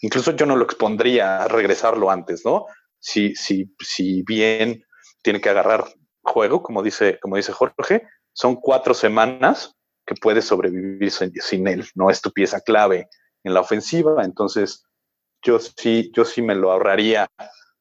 [0.00, 2.64] Incluso yo no lo expondría a regresarlo antes, ¿no?
[2.98, 4.83] Si, si, si bien
[5.22, 5.85] tiene que agarrar
[6.22, 9.74] juego, como dice, como dice Jorge, son cuatro semanas
[10.07, 13.11] que puedes sobrevivir sin, sin él, no es tu pieza clave
[13.42, 14.87] en la ofensiva, entonces
[15.42, 17.29] yo sí, yo sí me lo ahorraría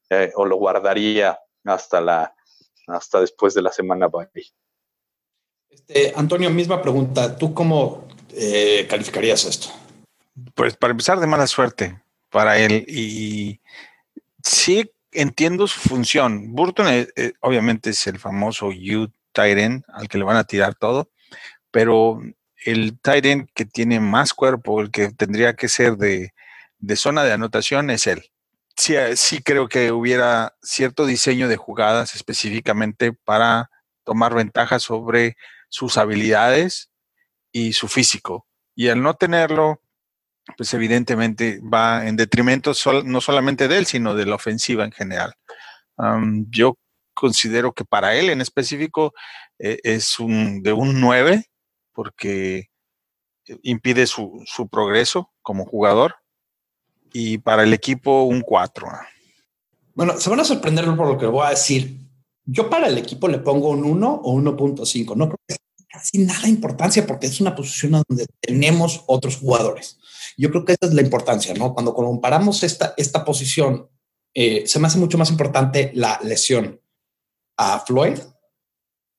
[0.09, 2.35] eh, o lo guardaría hasta la
[2.87, 4.27] hasta después de la semana bye.
[5.73, 7.37] Este, Antonio, misma pregunta.
[7.37, 9.67] ¿Tú cómo eh, calificarías esto?
[10.55, 12.85] Pues para empezar, de mala suerte para él.
[12.87, 13.59] Y
[14.43, 16.53] sí entiendo su función.
[16.53, 20.75] Burton, eh, eh, obviamente, es el famoso U Tyren al que le van a tirar
[20.75, 21.09] todo,
[21.71, 22.21] pero
[22.65, 26.33] el Tyren que tiene más cuerpo, el que tendría que ser de,
[26.79, 28.29] de zona de anotación, es él.
[28.75, 33.69] Sí, sí creo que hubiera cierto diseño de jugadas específicamente para
[34.03, 35.35] tomar ventaja sobre
[35.73, 36.91] sus habilidades
[37.51, 38.45] y su físico.
[38.75, 39.81] Y al no tenerlo,
[40.55, 44.91] pues evidentemente va en detrimento sol, no solamente de él, sino de la ofensiva en
[44.91, 45.33] general.
[46.51, 46.77] yo
[47.15, 49.13] considero que para él en específico
[49.57, 51.45] eh, es un, de un 9
[51.91, 52.69] porque
[53.63, 56.15] impide su, su, progreso como jugador
[57.13, 58.87] y para el equipo un 4.
[59.95, 61.97] Bueno, se van a sorprender por lo que voy a decir.
[62.45, 65.15] Yo para el equipo le pongo un 1 o 1.5.
[65.15, 65.62] No creo que
[65.93, 69.99] casi nada importancia porque es una posición donde tenemos otros jugadores.
[70.35, 71.75] Yo creo que esa es la importancia, ¿no?
[71.75, 73.87] Cuando comparamos esta, esta posición,
[74.33, 76.81] eh, se me hace mucho más importante la lesión
[77.57, 78.17] a Floyd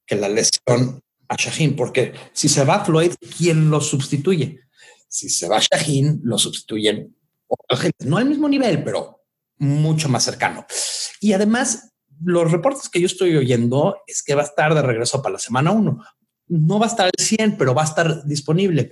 [0.04, 4.60] que la lesión a Shaheen, porque si se va Floyd, ¿quién lo sustituye?
[5.08, 9.22] Si se va Shaheen, lo sustituyen otra gente, no al mismo nivel, pero
[9.58, 10.66] mucho más cercano.
[11.20, 15.22] Y además, los reportes que yo estoy oyendo es que va a estar de regreso
[15.22, 16.04] para la semana 1.
[16.46, 18.90] No va a estar al 100, pero va a estar disponible.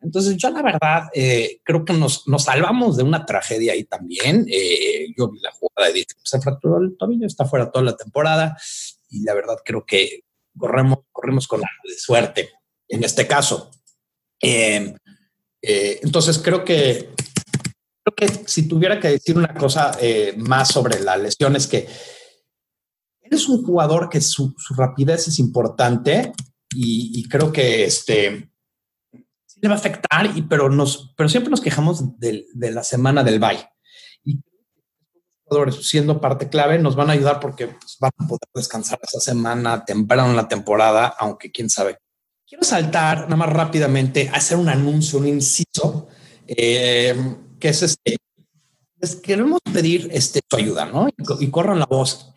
[0.00, 4.46] Entonces, yo la verdad eh, creo que nos, nos, salvamos de una tragedia ahí también.
[4.48, 8.56] Eh, yo vi la jugada de se fracturó el tobillo, está fuera toda la temporada
[9.08, 10.24] y la verdad creo que
[10.56, 12.50] corremos, corremos con de suerte
[12.88, 13.70] en este caso.
[14.40, 14.94] Em,
[15.62, 17.10] eh, entonces, creo que
[18.04, 19.98] creo que si tuviera que decir una cosa
[20.36, 21.88] más sobre la lesión es que
[23.22, 26.32] eres un jugador que su, su rapidez es importante
[26.76, 28.50] y, y creo que este
[29.60, 33.24] le va a afectar, y, pero, nos, pero siempre nos quejamos de, de la semana
[33.24, 33.66] del bye.
[34.24, 34.40] Y
[35.44, 39.20] jugadores, siendo parte clave, nos van a ayudar porque pues, van a poder descansar esa
[39.20, 41.98] semana temprano en la temporada, aunque quién sabe.
[42.46, 46.08] Quiero saltar nada más rápidamente hacer un anuncio, un inciso,
[46.46, 47.16] eh,
[47.58, 48.18] que es este.
[48.98, 51.08] Les queremos pedir este, su ayuda, ¿no?
[51.08, 52.32] Y, y corran la voz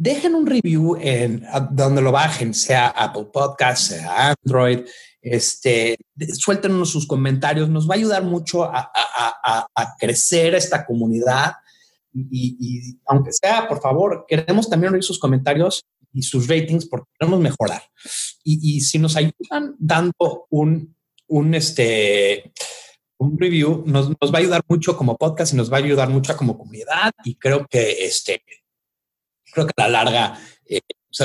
[0.00, 4.86] dejen un review en donde lo bajen, sea Apple Podcast, sea Android,
[5.20, 5.98] este,
[6.32, 8.90] suéltenos sus comentarios, nos va a ayudar mucho a,
[9.98, 11.52] crecer esta comunidad.
[12.14, 15.84] Y, aunque sea, por favor, queremos también oír sus comentarios
[16.14, 17.82] y sus ratings porque queremos mejorar.
[18.42, 22.54] Y, si nos ayudan dando un, un, este,
[23.18, 26.08] un review, nos, nos, va a ayudar mucho como podcast y nos va a ayudar
[26.08, 27.12] mucho como comunidad.
[27.22, 28.42] Y creo que este,
[29.52, 30.80] creo que a la larga eh,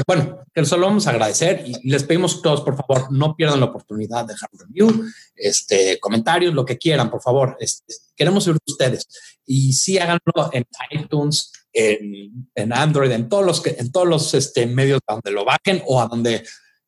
[0.07, 3.67] bueno, que solo vamos a agradecer y les pedimos todos, por favor, no pierdan la
[3.67, 7.55] oportunidad de dejar un review, este, comentarios, lo que quieran, por favor.
[7.59, 9.07] Este, queremos oír de ustedes.
[9.45, 14.65] Y sí háganlo en iTunes, en, en, Android, en todos los, en todos los este,
[14.65, 16.43] medios donde lo bajen o a donde,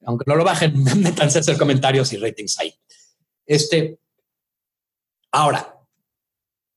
[0.05, 2.73] aunque no lo bajen, métanse a hacer comentarios y ratings ahí.
[3.45, 3.99] Este,
[5.31, 5.77] ahora,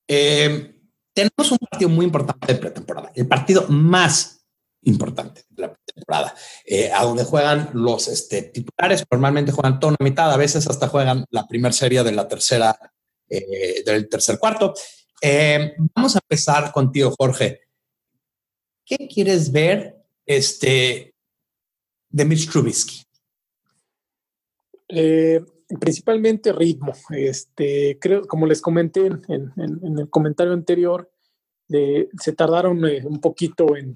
[0.07, 0.77] eh,
[1.15, 4.40] tenemos un partido muy importante de pretemporada, el partido más
[4.83, 10.09] importante de la temporada, eh, a donde juegan los este, titulares, normalmente juegan toda una
[10.09, 12.79] mitad, a veces hasta juegan la primera serie de la tercera,
[13.29, 14.75] eh, del tercer cuarto.
[15.21, 17.61] Eh, vamos a empezar contigo, Jorge.
[18.85, 21.15] ¿Qué quieres ver este,
[22.09, 23.03] de Mitch Trubisky?
[25.79, 26.93] principalmente ritmo.
[27.11, 31.09] Este, creo, como les comenté en, en el comentario anterior,
[32.19, 33.95] se tardaron eh, un poquito en,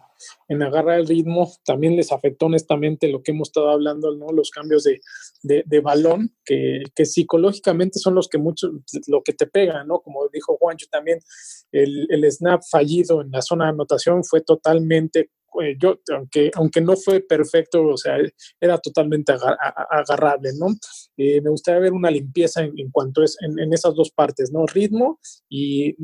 [0.49, 1.51] en, agarrar el ritmo.
[1.65, 4.33] También les afectó honestamente lo que hemos estado hablando, ¿no?
[4.33, 5.01] los cambios de,
[5.43, 8.71] de, balón, que, que, psicológicamente son los que mucho,
[9.09, 10.01] lo que te pegan, ¿no?
[10.01, 11.19] Como dijo Juancho también,
[11.73, 15.31] el, el snap fallido en la zona de anotación fue totalmente
[15.63, 18.17] eh, yo, aunque, aunque no fue perfecto, o sea,
[18.61, 20.69] era totalmente agarrable, ¿no?
[21.17, 24.67] Eh, me gustaría ver una limpieza en, cuanto es en, esas dos partes, ¿no?
[24.67, 25.95] Ritmo y,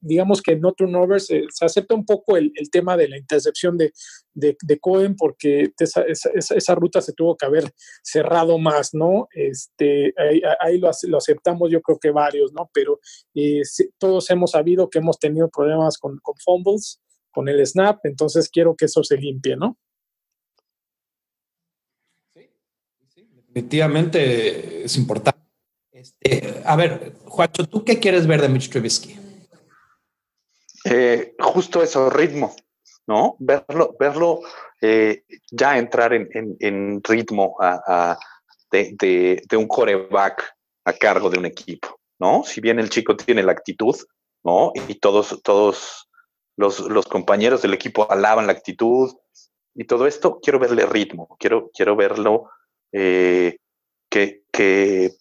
[0.00, 3.92] digamos que no turnovers, se acepta un poco el, tema de la intercepción de,
[4.34, 9.28] de, Cohen porque esa, esa, ruta se tuvo que haber cerrado más, ¿no?
[9.32, 10.12] Este,
[10.60, 12.70] ahí, lo, lo, aceptamos yo creo que varios, ¿no?
[12.74, 13.00] Pero
[13.34, 13.62] eh,
[13.98, 17.00] todos hemos sabido que hemos tenido problemas con, con fumbles
[17.34, 19.76] con el snap, entonces quiero que eso se limpie, ¿no?
[22.34, 25.40] Sí, definitivamente es importante.
[25.92, 29.18] Este, a ver, Juancho, ¿tú qué quieres ver de Mitch Trubisky?
[30.84, 32.54] Eh, justo eso, ritmo,
[33.06, 33.36] ¿no?
[33.38, 34.40] Verlo, verlo
[34.80, 37.56] eh, ya entrar en, ritmo
[38.70, 42.44] de, de, un coreback a cargo de un equipo, ¿no?
[42.44, 43.96] Si bien el chico tiene la actitud,
[44.44, 44.72] ¿no?
[44.88, 46.08] Y todos, todos
[46.56, 49.12] los, los compañeros del equipo alaban la actitud
[49.74, 52.50] y todo esto, quiero verle ritmo, quiero, quiero verlo
[52.92, 53.58] eh,
[54.08, 55.12] que, que,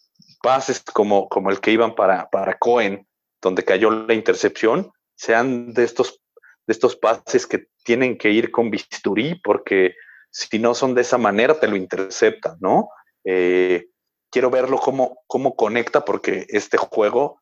[0.44, 3.08] pases como, como el que iban para, para Cohen,
[3.42, 6.22] donde cayó la intercepción, sean de estos,
[6.68, 9.96] de estos pases que tienen que ir con bisturí, porque
[10.30, 12.90] si no son de esa manera, te lo interceptan, ¿no?
[13.24, 13.88] Eh,
[14.30, 17.42] quiero verlo cómo, cómo conecta, porque este juego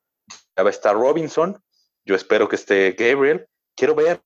[0.55, 1.59] ya va a estar Robinson,
[2.05, 3.47] yo espero que esté Gabriel,
[3.81, 4.21] quiero ver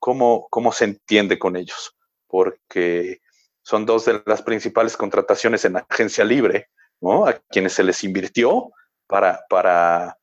[0.00, 1.94] cómo, cómo se entiende con ellos,
[2.26, 3.20] porque
[3.62, 6.66] son dos de las principales contrataciones en agencia libre,
[7.00, 7.24] ¿no?
[7.24, 8.72] A quienes se les invirtió
[9.06, 10.18] para, para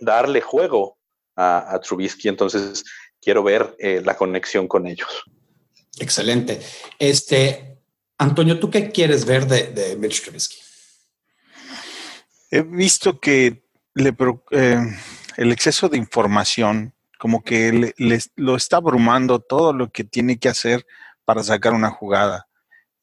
[0.00, 0.96] darle juego
[1.34, 2.28] a, Trubisky.
[2.28, 2.84] Entonces,
[3.20, 5.24] quiero ver eh, la conexión con ellos.
[5.98, 6.60] Excelente.
[7.00, 7.78] Este,
[8.18, 10.58] Antonio, ¿tú qué quieres ver de, de Mitch Trubisky?
[12.48, 13.64] He visto que
[13.94, 14.14] le,
[14.52, 14.78] eh,
[15.36, 20.48] el exceso de información como que le, lo está abrumando todo lo que tiene que
[20.48, 20.84] hacer
[21.24, 22.48] para sacar una jugada.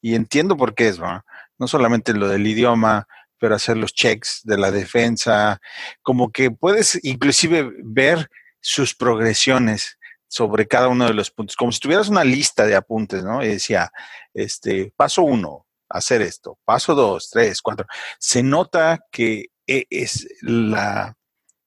[0.02, 1.24] Y entiendo por qué es, ¿no?
[1.58, 3.08] No solamente lo del idioma,
[3.38, 5.62] pero hacer los checks de la defensa,
[6.02, 9.98] como que puedes inclusive ver sus progresiones
[10.28, 13.42] sobre cada uno de los puntos, como si tuvieras una lista de apuntes, ¿no?
[13.42, 13.90] Y decía,
[14.34, 17.88] este, paso uno, hacer esto, paso dos, tres, cuatro.
[18.20, 21.16] Se nota que e, es la,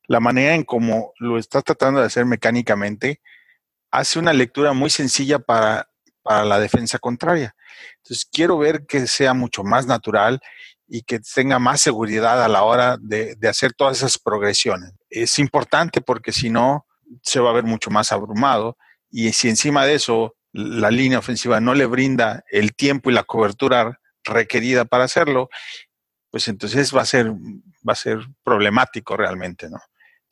[0.09, 3.21] la manera en cómo lo está tratando de hacer mecánicamente,
[3.91, 5.89] hace una lectura muy sencilla para,
[6.23, 7.55] para la defensa contraria.
[7.99, 10.41] Entonces, quiero ver que sea mucho más natural
[10.95, 14.93] y que tenga más seguridad a la hora de, hacer todas esas progresiones.
[15.09, 16.87] Es importante porque si no,
[17.23, 18.77] se va a ver mucho más abrumado
[19.11, 23.25] y si encima de eso la línea ofensiva no le brinda el tiempo y la
[23.25, 25.49] cobertura requerida para hacerlo,
[26.31, 29.79] pues entonces va a ser, va a ser problemático realmente, ¿no?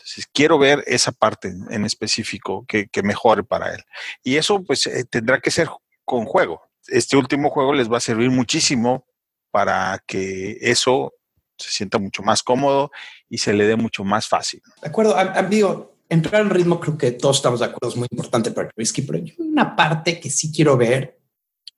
[0.01, 3.82] Entonces, quiero ver esa parte en específico que, mejore para él.
[4.22, 5.68] Y eso, pues, eh, tendrá que ser
[6.05, 6.62] con juego.
[6.86, 9.07] Este último juego les va a servir muchísimo
[9.51, 11.12] para que eso
[11.59, 12.90] se sienta mucho más cómodo
[13.28, 14.62] y se le dé mucho más fácil.
[14.80, 18.51] De acuerdo, amigo, entrar en ritmo creo que todos estamos de acuerdo, es muy importante
[18.51, 21.20] para Trubisky, pero hay una parte que sí quiero ver,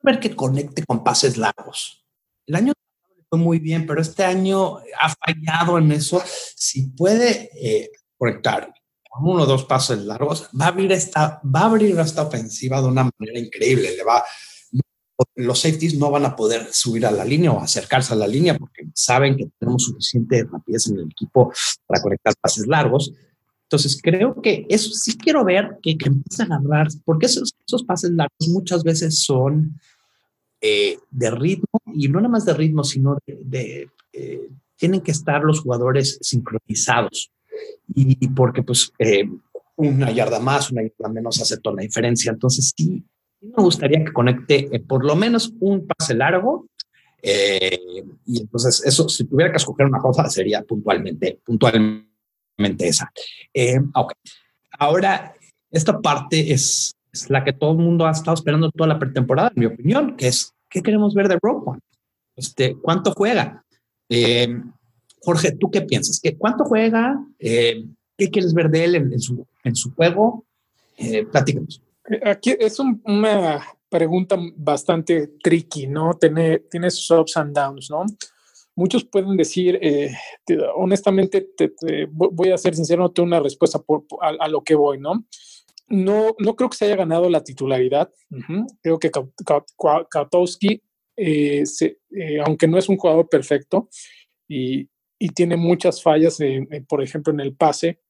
[0.03, 2.07] ver que conecte con pases largos.
[2.47, 2.73] El año
[3.29, 6.23] fue muy bien, pero este año ha fallado en eso.
[6.55, 7.91] Si puede eh,
[8.23, 8.73] conectar
[9.21, 12.87] uno o dos pasos largos, va a abrir esta, va a abrir esta ofensiva de
[12.87, 13.97] una manera increíble.
[13.97, 14.23] Le va,
[15.35, 18.57] los safeties no van a poder subir a la línea o acercarse a la línea
[18.57, 21.53] porque saben que tenemos suficiente rapidez en el equipo
[21.85, 23.13] para conectar pases largos.
[23.65, 27.83] Entonces, creo que eso sí quiero ver que, que empiezan a agarrar, porque esos, esos
[27.83, 29.81] pases largos muchas veces son
[30.61, 35.43] eh, de ritmo y no nada más de ritmo, sino de, eh, tienen que estar
[35.43, 37.33] los jugadores sincronizados
[37.95, 39.29] y, porque pues eh,
[39.77, 42.33] una yarda más, una yarda menos toda la diferencia.
[42.33, 43.05] Entonces sí,
[43.41, 46.67] me gustaría que conecte eh, por lo menos un pase largo.
[47.23, 52.07] Eh, y entonces eso, si tuviera que escoger una cosa, sería puntualmente, puntualmente
[52.81, 53.13] esa.
[53.95, 54.13] ok.
[54.79, 55.35] Ahora,
[55.71, 59.53] esta parte es, es, la que todo el mundo ha estado esperando toda la pretemporada,
[59.55, 61.79] en mi opinión, que es, ¿qué queremos ver de Roquan?
[62.35, 63.65] Este, ¿Cuánto juega?
[65.25, 66.21] Jorge, ¿tú qué piensas?
[66.21, 67.25] ¿Qué, ¿Cuánto juega?
[67.39, 67.85] Eh,
[68.17, 69.47] ¿Qué quieres ver de él en, su,
[69.95, 70.45] juego?
[70.97, 71.83] Eh, platícanos.
[72.25, 76.15] Aquí es una pregunta bastante tricky, ¿no?
[76.15, 78.05] Tiene, sus ups and downs, ¿no?
[78.75, 80.13] Muchos pueden decir, eh,
[80.75, 81.51] honestamente,
[82.11, 85.25] voy a ser sincero, no tengo una respuesta por, a, lo que voy, ¿no?
[85.89, 88.11] No, no creo que se haya ganado la titularidad.
[88.83, 89.11] Creo que
[90.11, 90.83] Katowski,
[92.45, 93.89] aunque no es un jugador perfecto,
[94.49, 94.89] y,
[95.23, 96.39] y tiene muchas fallas,
[96.89, 98.01] por ejemplo, en el pase.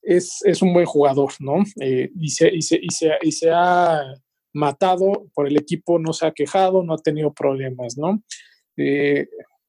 [0.00, 1.64] Es, es un buen jugador, ¿no?
[1.80, 4.14] Eh, y, se, y, se, y, se, y, se, ha
[4.52, 8.22] matado por el equipo, no se ha quejado, no ha tenido problemas, ¿no?
[8.76, 9.26] Eh,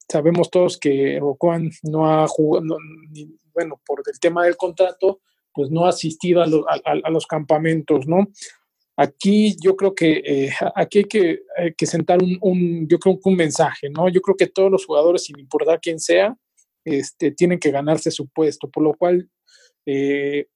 [0.07, 2.78] sabemos todos que Roquan no ha jugado,
[3.55, 5.22] bueno, por el tema del contrato,
[5.55, 6.45] pues no ha asistido a,
[6.86, 8.28] a, los campamentos, ¿no?
[8.95, 13.16] Aquí yo creo que eh, aquí hay que, hay que sentar un, un, yo creo
[13.16, 14.07] que un mensaje, ¿no?
[14.09, 16.38] Yo creo que todos los jugadores, sin importar quién sea,
[16.84, 19.30] este, tienen que ganarse su puesto, por lo cual
[19.86, 20.48] eh,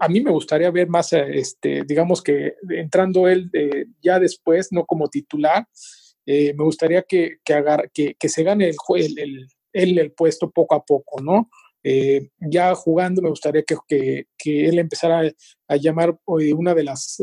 [0.00, 4.68] a mí me gustaría ver más, eh, este, digamos que entrando él eh, ya después,
[4.72, 5.66] no como titular,
[6.26, 11.50] me gustaría que, que, que, se gane el, el, el, puesto poco a poco, ¿no?
[12.40, 15.30] ya jugando me gustaría que, que él empezara
[15.68, 17.18] a, llamar una de las,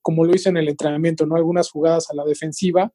[0.00, 1.34] como lo hizo en el entrenamiento, ¿no?
[1.34, 2.92] Algunas jugadas a la defensiva,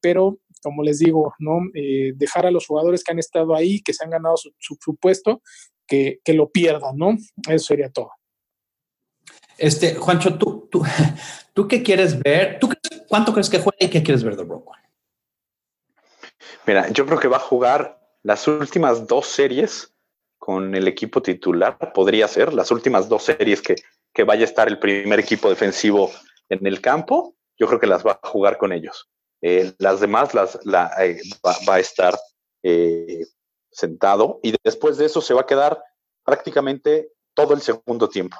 [0.00, 1.60] pero como les digo, ¿no?
[1.74, 4.96] Eh, dejar a los jugadores que han estado ahí, que se han ganado su, su,
[4.96, 5.42] puesto,
[5.86, 7.18] que, que, lo pierdan, ¿no?
[7.48, 8.10] Eso sería todo.
[9.58, 10.82] Este, Juancho, ¿tú, tú,
[11.52, 12.58] tú qué quieres ver?
[12.58, 12.70] ¿Tú
[13.08, 14.70] cuánto crees que juega y qué quieres ver de Brock
[16.66, 19.94] Mira, yo creo que va a jugar las últimas dos series
[20.38, 23.76] con el equipo titular, podría ser, las últimas dos series que,
[24.14, 26.10] que vaya a estar el primer equipo defensivo
[26.48, 29.10] en el campo, yo creo que las va a jugar con ellos.
[29.46, 32.18] Eh, las demás las, la, eh, va, a estar
[32.62, 33.26] eh,
[33.70, 35.84] sentado y después de eso se va a quedar
[36.24, 38.38] prácticamente todo el segundo tiempo.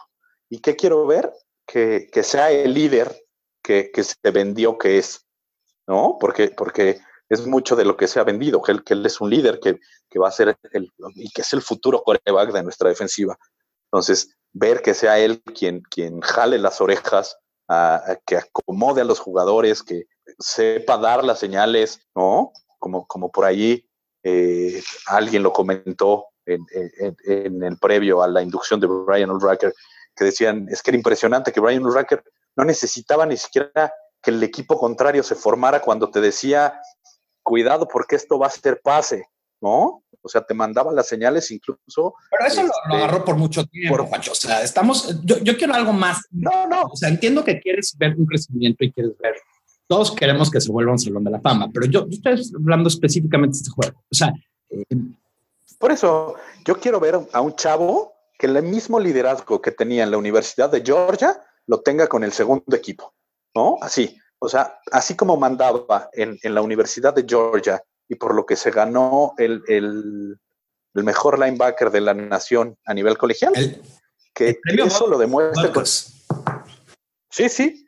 [0.49, 1.31] ¿Y qué quiero ver?
[1.67, 3.25] que, que sea el líder
[3.63, 5.27] que, que, se vendió que es,
[5.87, 6.17] ¿no?
[6.19, 9.21] Porque, porque es mucho de lo que se ha vendido, que él, que él es
[9.21, 12.63] un líder que, que va a ser el, y que es el futuro coreback de
[12.63, 13.39] nuestra defensiva.
[13.91, 17.37] Entonces, ver que sea él quien, quien jale las orejas,
[18.27, 20.07] que acomode a los jugadores, que
[20.39, 22.53] sepa dar las señales, ¿no?
[22.79, 23.89] Como, como por ahí
[24.23, 26.61] eh, alguien lo comentó en,
[26.99, 29.73] en, en, el previo a la inducción de Brian Ulracker,
[30.15, 32.23] que decían, es que era impresionante que Brian Ulracker
[32.57, 36.81] no necesitaba ni siquiera que el equipo contrario se formara cuando te decía,
[37.43, 39.29] cuidado porque esto va a ser pase,
[39.61, 40.03] ¿no?
[40.23, 42.15] O sea, te mandaba las señales incluso.
[42.31, 44.33] Pero eso este, lo, lo, agarró por mucho tiempo, por, Juancho.
[44.33, 46.23] O sea, estamos, yo, yo, quiero algo más.
[46.31, 46.85] No, no.
[46.85, 49.35] O sea, entiendo que quieres ver un crecimiento y quieres ver.
[49.87, 52.89] Todos queremos que se vuelva un salón de la fama, pero yo, yo estoy hablando
[52.89, 54.03] específicamente de este juego.
[54.11, 54.33] O sea,
[54.71, 54.85] eh,
[55.79, 60.11] por eso yo quiero ver a un chavo que el mismo liderazgo que tenía en
[60.11, 63.15] la Universidad de Georgia lo tenga con el segundo equipo,
[63.55, 63.77] ¿no?
[63.81, 64.19] Así.
[64.39, 68.57] O sea, así como mandaba en, en la Universidad de Georgia y por lo que
[68.57, 70.39] se ganó el, el,
[70.95, 73.81] el mejor linebacker de la nación a nivel colegial, el,
[74.35, 75.73] que, eso lo demuestre.
[75.73, 77.84] Con, sí, sí,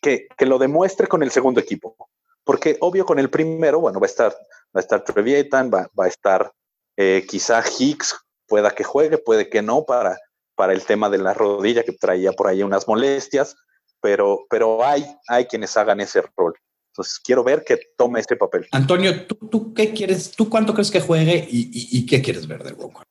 [0.00, 1.96] que, que, lo demuestre con el segundo equipo.
[2.44, 6.06] Porque obvio con el primero, bueno, va a estar, va a estar Trevietan, va, va
[6.06, 6.52] a estar
[6.96, 10.18] eh, quizá Hicks, pueda que juegue, puede que no, para,
[10.54, 13.56] para el tema de la rodilla que traía por ahí unas molestias,
[14.00, 16.54] pero, pero hay, hay quienes hagan ese rol.
[16.92, 18.66] Entonces quiero ver que tome este papel.
[18.72, 20.32] Antonio, ¿tú, tú qué quieres?
[20.32, 23.04] ¿Tú cuánto crees que juegue y, y, y qué quieres ver de Roquan?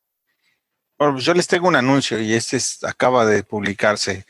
[1.00, 4.26] Bueno, pues yo les tengo un anuncio y este es, acaba de publicarse.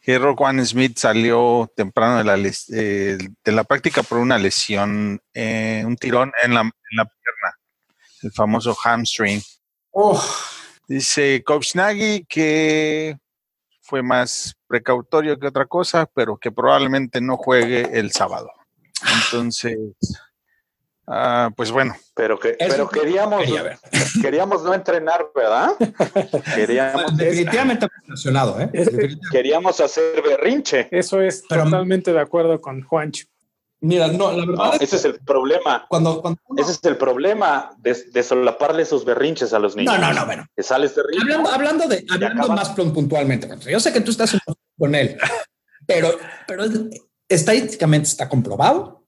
[0.00, 5.82] Que Roquan Smith salió temprano de la, eh, de la práctica por una lesión, eh,
[5.84, 7.58] un tirón en la, en la, pierna,
[8.22, 9.42] el famoso hamstring.
[9.90, 10.22] Oh.
[10.88, 13.16] Dice Coach Nagy que
[13.82, 18.50] fue más precautorio que otra cosa, pero que probablemente no juegue el sábado.
[19.24, 19.76] Entonces,
[21.10, 21.94] uh, pues bueno.
[22.14, 23.78] Pero, que, pero queríamos, quería
[24.22, 25.70] queríamos no entrenar, ¿verdad?
[26.54, 28.70] Queríamos, Definitivamente emocionado, ¿eh?
[29.30, 30.88] Queríamos hacer berrinche.
[30.90, 33.26] Eso es pero, totalmente de acuerdo con Juancho.
[33.82, 34.64] Mira, no, la verdad.
[34.64, 35.86] No, es ese es el problema.
[35.88, 36.62] Cuando, cuando uno...
[36.62, 39.98] Ese es el problema de, de, solaparle sus berrinches a los niños.
[39.98, 40.46] No, no, no, bueno.
[40.54, 44.36] Que sales de ritmo, Hablando, hablando, de, hablando más puntualmente, yo sé que tú estás
[44.78, 45.16] con él,
[45.86, 46.10] pero,
[46.46, 46.64] pero
[47.26, 48.99] estadísticamente está comprobado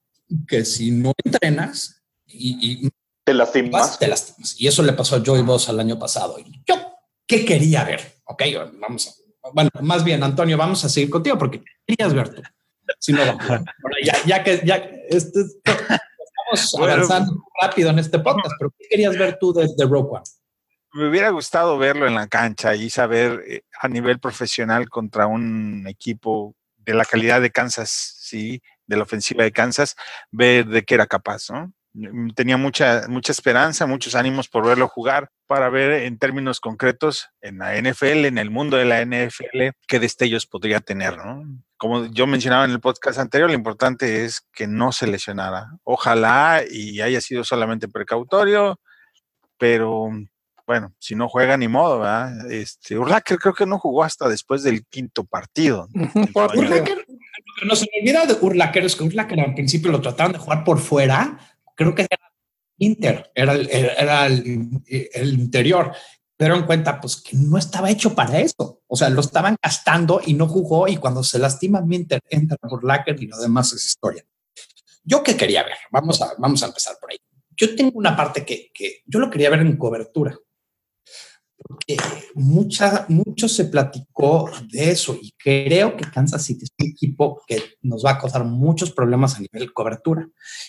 [0.47, 2.89] que si no entrenas y, y
[3.23, 3.71] te lastimas.
[3.71, 4.59] Vas, te lastimas.
[4.59, 6.37] Y eso le pasó a Joey Boss el año pasado.
[6.39, 6.75] Y yo,
[7.25, 8.21] ¿qué quería ver?
[8.25, 8.43] Ok,
[8.79, 12.41] vamos a, bueno, más bien, Antonio, vamos a seguir contigo porque ¿qué querías ver tú?
[12.99, 13.65] Si no, bueno,
[14.03, 14.75] ya, ya, que ya
[15.09, 19.85] este, estamos bueno, avanzando rápido en este podcast, pero ¿qué querías ver tú de, de
[19.85, 20.23] Rogue One?
[20.93, 25.85] Me hubiera gustado verlo en la cancha y saber eh, a nivel profesional contra un
[25.87, 29.95] equipo de la calidad de Kansas, sí, de la ofensiva de Kansas,
[30.31, 31.73] ver de qué era capaz, ¿no?
[32.35, 37.59] Tenía mucha, mucha esperanza, muchos ánimos por verlo jugar, para ver en términos concretos en
[37.59, 41.43] la NFL, en el mundo de la NFL, qué destellos podría tener, ¿no?
[41.77, 45.67] Como yo mencionaba en el podcast anterior, lo importante es que no se lesionara.
[45.83, 48.79] Ojalá y haya sido solamente precautorio,
[49.59, 50.09] pero
[50.65, 52.49] bueno, si no juega ni modo, ¿verdad?
[52.51, 55.87] Este, Urlacher creo que no jugó hasta después del quinto partido.
[56.55, 57.05] Urlacher,
[57.59, 60.39] que no se me olvida de Urlacher es que Urlacher al principio lo trataron de
[60.39, 61.39] jugar por fuera,
[61.75, 62.17] creo que era
[62.77, 65.93] Inter, era el, era el, el interior.
[66.35, 68.81] Pero en cuenta, pues que no estaba hecho para eso.
[68.87, 70.87] O sea, lo estaban gastando y no jugó.
[70.87, 72.81] Y cuando se lastima Minter, entra por
[73.17, 74.25] y lo demás es historia.
[75.03, 77.17] Yo qué quería ver, vamos a, vamos a empezar por ahí.
[77.55, 80.37] Yo tengo una parte que, que yo lo quería ver en cobertura
[81.67, 81.97] porque
[82.35, 87.61] mucha, mucho se platicó de eso y creo que Kansas City es un equipo que
[87.81, 90.27] nos va a causar muchos problemas a nivel cobertura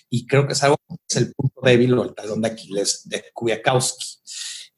[0.08, 3.02] y creo que es algo que es el punto débil o el talón de Aquiles
[3.08, 4.20] de Kubiakowski.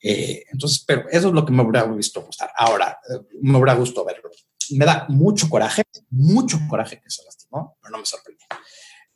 [0.03, 2.51] Eh, entonces, pero eso es lo que me hubiera visto gustar.
[2.57, 4.31] Ahora, eh, me hubiera gustado verlo.
[4.71, 8.45] Me da mucho coraje, mucho coraje que se lastimó, pero no me sorprende.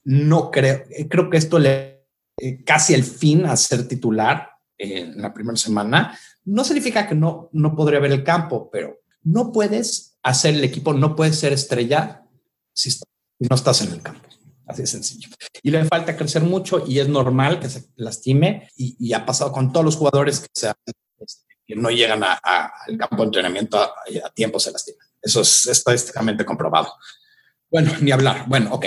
[0.05, 2.01] No creo, creo que esto le
[2.43, 4.50] eh, casi el fin a ser titular
[4.81, 9.53] en la primera semana no significa que no, no podría ver el campo, pero no
[9.53, 12.25] puedes hacer el equipo, no puedes ser estrella
[12.73, 12.99] si
[13.39, 14.29] no estás en el campo.
[14.67, 15.29] Así de sencillo.
[15.63, 19.73] Y le falta crecer mucho y es normal que se lastime y, ha pasado con
[19.73, 20.73] todos los jugadores que,
[21.67, 23.93] que no llegan al campo de entrenamiento a,
[24.25, 25.07] a, tiempo se lastiman.
[25.21, 26.93] Eso es estadísticamente comprobado.
[27.69, 28.45] Bueno, ni hablar.
[28.49, 28.87] Bueno, ok.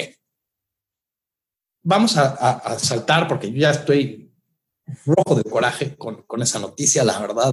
[1.85, 4.32] Vamos a saltar porque yo ya estoy
[5.05, 7.51] rojo de coraje con, con esa noticia, la verdad.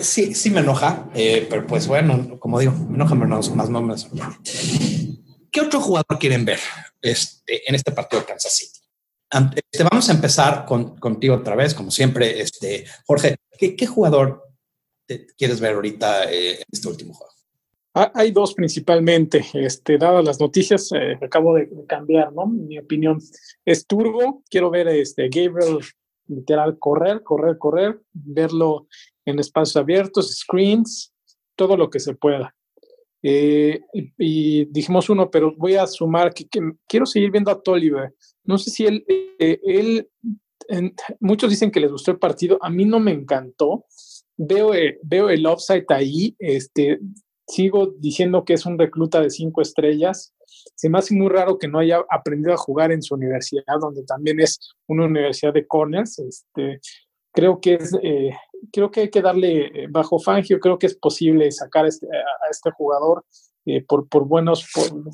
[0.00, 3.82] sí, sí me enoja, eh, pero pues bueno, como digo, me enoja menos, más no
[3.82, 3.94] me
[5.50, 6.60] ¿Qué otro jugador quieren ver
[7.02, 8.80] este, en este partido de Kansas City?
[9.54, 12.40] Este, vamos a empezar con, contigo otra vez, como siempre.
[12.40, 14.48] Este, Jorge, ¿qué, jugador
[15.36, 17.32] quieres ver ahorita eh, en este último juego?
[17.92, 22.46] Ah, hay dos principalmente, este, dadas las noticias, eh, acabo de, cambiar, ¿no?
[22.46, 23.18] Mi opinión
[23.64, 25.80] es turbo, quiero ver este Gabriel
[26.28, 28.86] literal correr, correr, correr, verlo
[29.24, 31.12] en espacios abiertos, screens,
[31.56, 32.54] todo lo que se pueda.
[33.24, 33.80] Eh,
[34.16, 36.46] y, dijimos uno, pero voy a sumar que,
[36.86, 38.14] quiero seguir viendo a Tolliver.
[38.44, 40.08] No sé si él, eh, él
[41.18, 43.84] muchos dicen que les gustó el partido, a mí no me encantó.
[44.36, 44.70] Veo,
[45.02, 47.00] veo el offside ahí, este,
[47.50, 50.32] sigo diciendo que es un recluta de cinco estrellas.
[50.74, 54.04] Se me hace muy raro que no haya aprendido a jugar en su universidad, donde
[54.04, 56.18] también es una universidad de corners.
[56.18, 56.80] Este,
[57.32, 58.30] creo que es, eh,
[58.72, 62.50] creo que hay que darle eh, bajo Fangio, creo que es posible sacar este, a
[62.50, 63.24] este jugador
[63.66, 64.66] eh, por, por, buenos,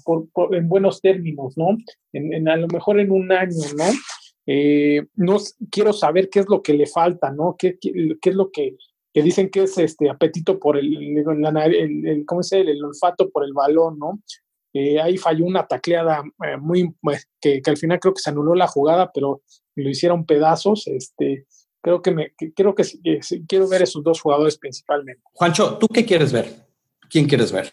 [0.05, 1.77] por, en buenos términos, ¿no?
[2.13, 3.85] En, a lo mejor en un año, ¿no?
[5.17, 5.39] no
[5.73, 7.57] quiero saber qué es lo que le falta, ¿no?
[7.59, 8.77] ¿Qué, qué, qué es lo que
[9.17, 13.99] que dicen que es este apetito por el, el, ¿cómo el, olfato por el balón,
[13.99, 14.21] ¿no?
[14.75, 18.29] Eh, ahí falló una tacleada eh, muy, pues, que, que, al final creo que se
[18.29, 19.41] anuló la jugada, pero
[19.75, 21.47] lo hicieron pedazos, este,
[21.81, 22.85] creo que me, creo que,
[23.49, 25.23] quiero ver esos dos jugadores principalmente.
[25.33, 26.55] Juancho, ¿tú qué quieres ver?
[27.09, 27.73] ¿Quién quieres ver?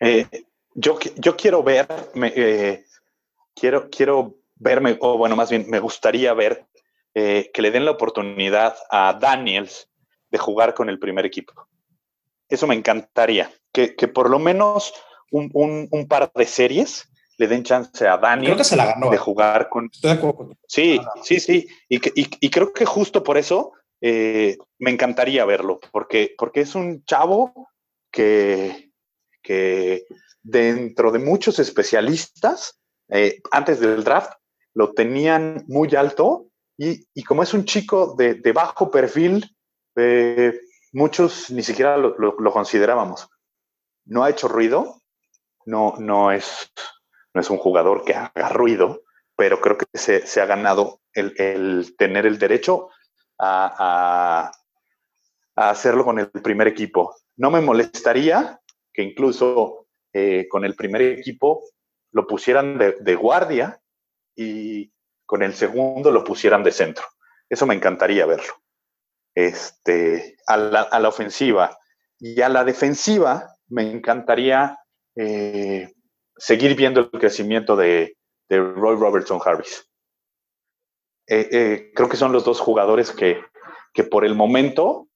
[0.00, 0.26] Eh,
[0.74, 1.86] yo, yo quiero ver,
[3.54, 6.66] quiero, quiero verme, o bueno, más bien me gustaría ver
[7.14, 9.89] que le den la oportunidad a Daniels
[10.30, 11.52] de jugar con el primer equipo.
[12.48, 14.92] Eso me encantaría, que, por lo menos
[15.30, 17.08] un, par de series
[17.38, 19.88] le den chance a Daniel de jugar con...
[20.66, 21.68] Sí, sí, sí.
[21.88, 27.68] Y, creo que justo por eso eh, me encantaría verlo, porque, porque es un chavo
[28.10, 28.90] que,
[29.42, 30.06] que
[30.42, 34.32] dentro de muchos especialistas, eh, antes del draft,
[34.74, 39.54] lo tenían muy alto y, como es un chico de, de bajo perfil,
[40.00, 40.60] eh,
[40.92, 43.28] muchos ni siquiera lo, considerábamos.
[44.04, 45.02] No ha hecho ruido,
[45.66, 46.72] no, no, es,
[47.34, 49.02] no es un jugador que haga ruido,
[49.36, 52.90] pero creo que se, ha ganado el, tener el derecho
[53.38, 54.50] a,
[55.56, 57.16] hacerlo con el primer equipo.
[57.36, 58.60] No me molestaría
[58.92, 61.62] que incluso eh, con el primer equipo
[62.12, 63.80] lo pusieran de, guardia
[64.34, 64.92] y
[65.26, 67.04] con el segundo lo pusieran de centro.
[67.48, 68.54] Eso me encantaría verlo
[69.34, 71.78] este, a, la, ofensiva.
[72.18, 74.78] Y a la defensiva me encantaría
[75.16, 75.92] eh,
[76.36, 78.16] seguir viendo el crecimiento de,
[78.48, 79.88] Roy Robertson Harris.
[81.28, 83.40] Eh, eh, creo que son los dos jugadores que,
[83.94, 85.06] que, por el momento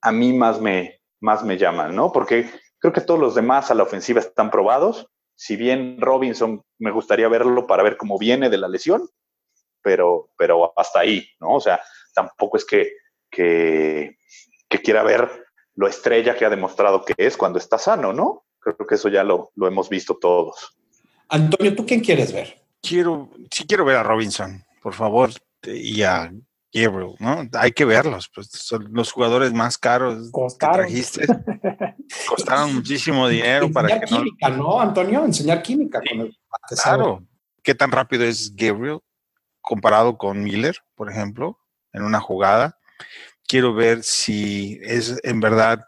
[0.00, 2.12] a mí más me, más me llaman, ¿no?
[2.12, 2.48] Porque
[2.78, 5.08] creo que todos los demás a la ofensiva están probados.
[5.34, 9.08] Si bien Robinson me gustaría verlo para ver cómo viene de la lesión,
[9.82, 11.54] pero, pero hasta ahí, ¿no?
[11.54, 11.80] O sea,
[12.14, 12.92] tampoco es que
[13.34, 14.16] que,
[14.82, 15.30] quiera ver
[15.76, 18.44] lo estrella que ha demostrado que es cuando está sano, ¿no?
[18.60, 20.76] Creo que eso ya lo, hemos visto todos.
[21.28, 22.62] Antonio, ¿tú quién quieres ver?
[22.82, 25.30] Quiero, sí quiero ver a Robinson, por favor,
[25.62, 26.30] y a
[26.72, 27.48] Gabriel, ¿no?
[27.54, 30.76] Hay que verlos, pues son los jugadores más caros Costaron.
[30.76, 31.26] que trajiste.
[32.28, 34.80] Costaron muchísimo dinero para que química, no...
[34.80, 35.24] Antonio?
[35.24, 36.36] Enseñar química con el
[36.82, 37.24] Claro.
[37.62, 39.00] ¿Qué tan rápido es Gabriel
[39.62, 41.58] comparado con Miller, por ejemplo,
[41.92, 42.78] en una jugada?
[43.46, 45.80] Quiero ver si es en verdad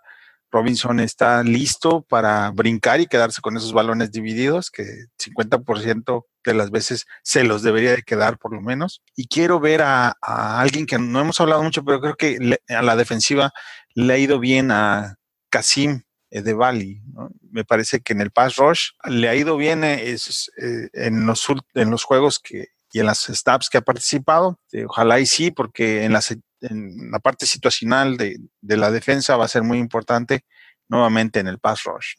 [0.51, 4.85] Robinson está listo para brincar y quedarse con esos balones divididos, que
[5.19, 9.03] 50% de las veces se los debería de quedar por lo menos.
[9.17, 12.97] Y quiero ver a, alguien que no hemos hablado mucho, pero creo que a la
[12.97, 13.53] defensiva
[13.95, 15.17] le ha ido bien a
[15.51, 17.03] Kasim de Bali.
[17.51, 21.27] Me parece que en el pass rush le ha ido bien eh, es, eh, en,
[21.27, 24.59] los, en los juegos que, y en las stabs que ha participado.
[24.87, 29.45] ojalá y sí, porque en las en la parte situacional de, de, la defensa va
[29.45, 30.45] a ser muy importante
[30.89, 32.15] nuevamente en el pass rush.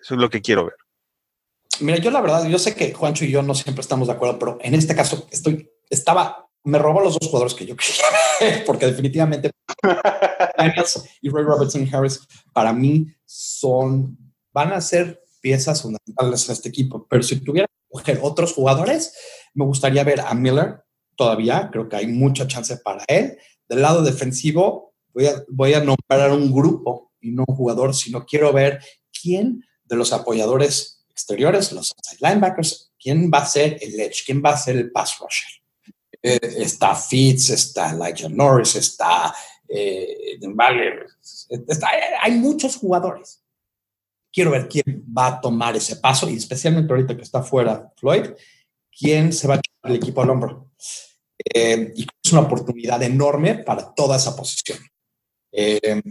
[0.00, 0.76] Eso es lo que quiero ver.
[1.80, 4.38] Mira, yo la verdad, yo sé que Juancho y yo no siempre estamos de acuerdo,
[4.38, 8.86] pero en este caso estoy, estaba, me robó los dos jugadores que yo quería porque
[8.86, 9.50] definitivamente
[10.56, 12.20] Daniels y Ray Robertson Harris
[12.52, 14.18] para mí son,
[14.52, 19.14] van a ser piezas fundamentales en este equipo, pero si tuviera que coger otros jugadores,
[19.54, 20.82] me gustaría ver a Miller
[21.16, 23.38] todavía, creo que hay mucha chance para él,
[23.68, 28.52] del lado defensivo, voy a, voy nombrar un grupo y no un jugador, sino quiero
[28.52, 28.80] ver
[29.20, 34.50] quién de los apoyadores exteriores, los linebackers, quién va a ser el edge, quién va
[34.50, 35.50] a ser el pass rusher.
[36.22, 39.34] Eh, está Fitz, está Elijah Norris, está
[39.68, 40.38] eh,
[42.22, 43.42] hay muchos jugadores.
[44.32, 48.30] Quiero ver quién va a tomar ese paso y especialmente ahorita que está fuera Floyd,
[48.96, 50.70] quién se va a echar el equipo al hombro.
[51.54, 54.78] Eh, y es una oportunidad enorme para toda esa posición.
[55.52, 56.02] Eh,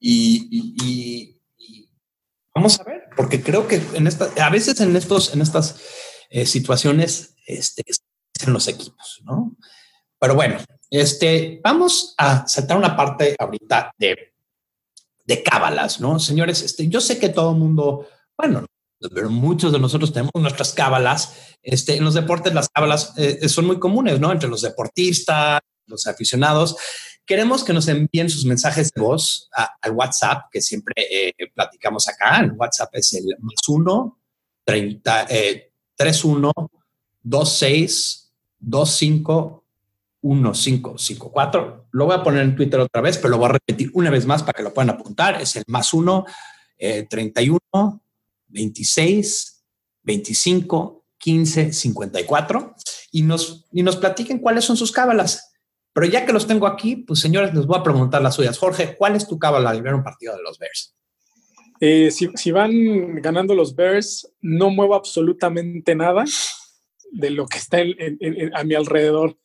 [0.00, 1.38] y,
[2.54, 5.80] vamos a ver, porque creo que en esta, a veces en, estos, en estas
[6.30, 7.82] eh, situaciones este,
[8.44, 9.56] en los equipos, ¿no?
[10.18, 10.58] Pero bueno,
[10.90, 14.34] este, vamos a saltar una parte ahorita de,
[15.24, 16.18] de cábalas, ¿no?
[16.18, 18.06] Señores, este, yo sé que todo el mundo,
[18.36, 18.66] bueno,
[19.12, 21.56] pero muchos de nosotros tenemos nuestras cábalas.
[21.62, 24.32] Este, en los deportes las cábalas eh, son muy comunes, ¿no?
[24.32, 26.76] Entre los deportistas, los aficionados.
[27.24, 29.48] Queremos que nos envíen sus mensajes de voz
[29.80, 32.40] al WhatsApp, que siempre eh, platicamos acá.
[32.40, 34.20] El WhatsApp es el más uno,
[34.64, 36.52] 30, eh, 31
[37.22, 39.62] 26 25
[40.22, 41.88] 1554.
[41.92, 44.24] Lo voy a poner en Twitter otra vez, pero lo voy a repetir una vez
[44.26, 45.40] más para que lo puedan apuntar.
[45.40, 46.24] Es el más uno,
[46.78, 48.01] eh, 31
[48.52, 49.64] 26
[50.02, 52.74] 25 15 54
[53.12, 55.52] y nos, y nos platiquen cuáles son sus cábalas.
[55.92, 58.58] Pero ya que los tengo aquí, pues señores, les voy a preguntar las suyas.
[58.58, 60.96] Jorge, ¿cuál es tu cábala al ver un partido de los Bears?
[61.80, 66.24] Eh, si, si, van ganando los Bears, no muevo absolutamente nada
[67.10, 69.36] de lo que está a mi alrededor.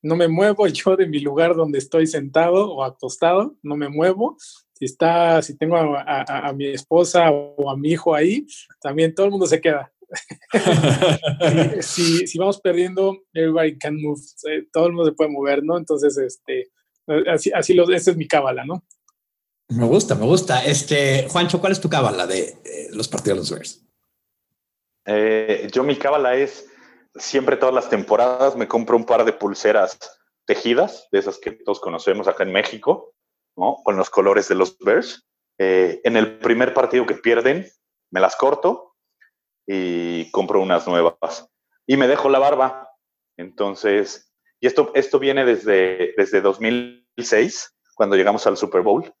[0.00, 4.36] No me muevo yo de mi lugar donde estoy sentado o acostado, no me muevo.
[4.82, 8.44] Si está, si tengo a, a, a mi esposa o a mi hijo ahí,
[8.80, 9.92] también todo el mundo se queda.
[11.80, 14.20] si, si, vamos perdiendo, everybody can move,
[14.72, 15.78] todo el mundo se puede mover, ¿no?
[15.78, 16.72] Entonces, este,
[17.28, 18.82] así, así lo, esa es mi cábala, ¿no?
[19.68, 20.64] Me gusta, me gusta.
[20.64, 23.86] Este, Juancho, ¿cuál es tu cábala de eh, los partidos de los Bears?
[25.04, 26.68] Eh, yo mi cábala es
[27.14, 29.96] siempre todas las temporadas me compro un par de pulseras
[30.44, 33.14] tejidas, de esas que todos conocemos acá en México,
[33.54, 35.26] Con los colores de los Bears.
[35.58, 37.66] Eh, en el primer partido que pierden,
[38.10, 38.94] me las corto
[39.66, 41.48] y compro unas nuevas.
[41.86, 42.90] Y me dejo la barba.
[43.36, 49.12] Entonces, y esto, esto viene desde, desde 2006, cuando llegamos al Super Bowl.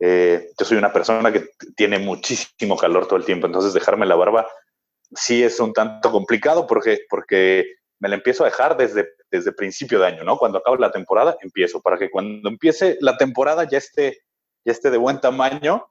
[0.00, 4.14] Eh, yo soy una persona que tiene muchísimo calor todo el tiempo, entonces dejarme la
[4.14, 4.46] barba
[5.14, 10.00] sí es un tanto complicado porque, porque me la empiezo a dejar desde, desde principio
[10.00, 10.38] de año, ¿no?
[10.38, 14.22] Cuando acabe la temporada, empiezo, para que cuando empiece la temporada ya esté,
[14.64, 15.86] ya esté de buen tamaño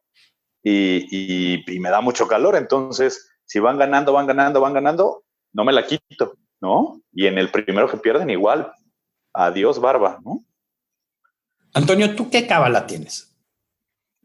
[0.63, 2.55] y, y, y me da mucho calor.
[2.55, 7.01] Entonces, si van ganando, van ganando, van ganando, no me la quito, ¿no?
[7.13, 8.71] Y en el primero que pierden, igual,
[9.33, 10.43] adiós barba, ¿no?
[11.73, 13.35] Antonio, ¿tú qué cábala tienes?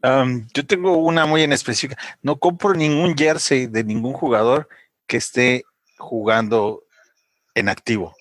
[0.01, 2.01] Um, yo tengo una muy en específica.
[2.21, 4.67] No compro ningún jersey de ningún jugador
[5.07, 5.63] que esté
[5.97, 6.84] jugando
[7.55, 8.15] en activo.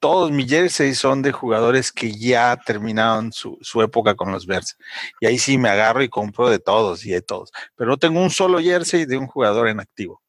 [0.00, 4.76] Todos mis jerseys son de jugadores que ya terminaron su, su, época con los Bears.
[5.20, 7.50] Y ahí sí me agarro y compro de todos y de todos.
[7.76, 10.22] Pero no tengo un solo jersey de un jugador en activo.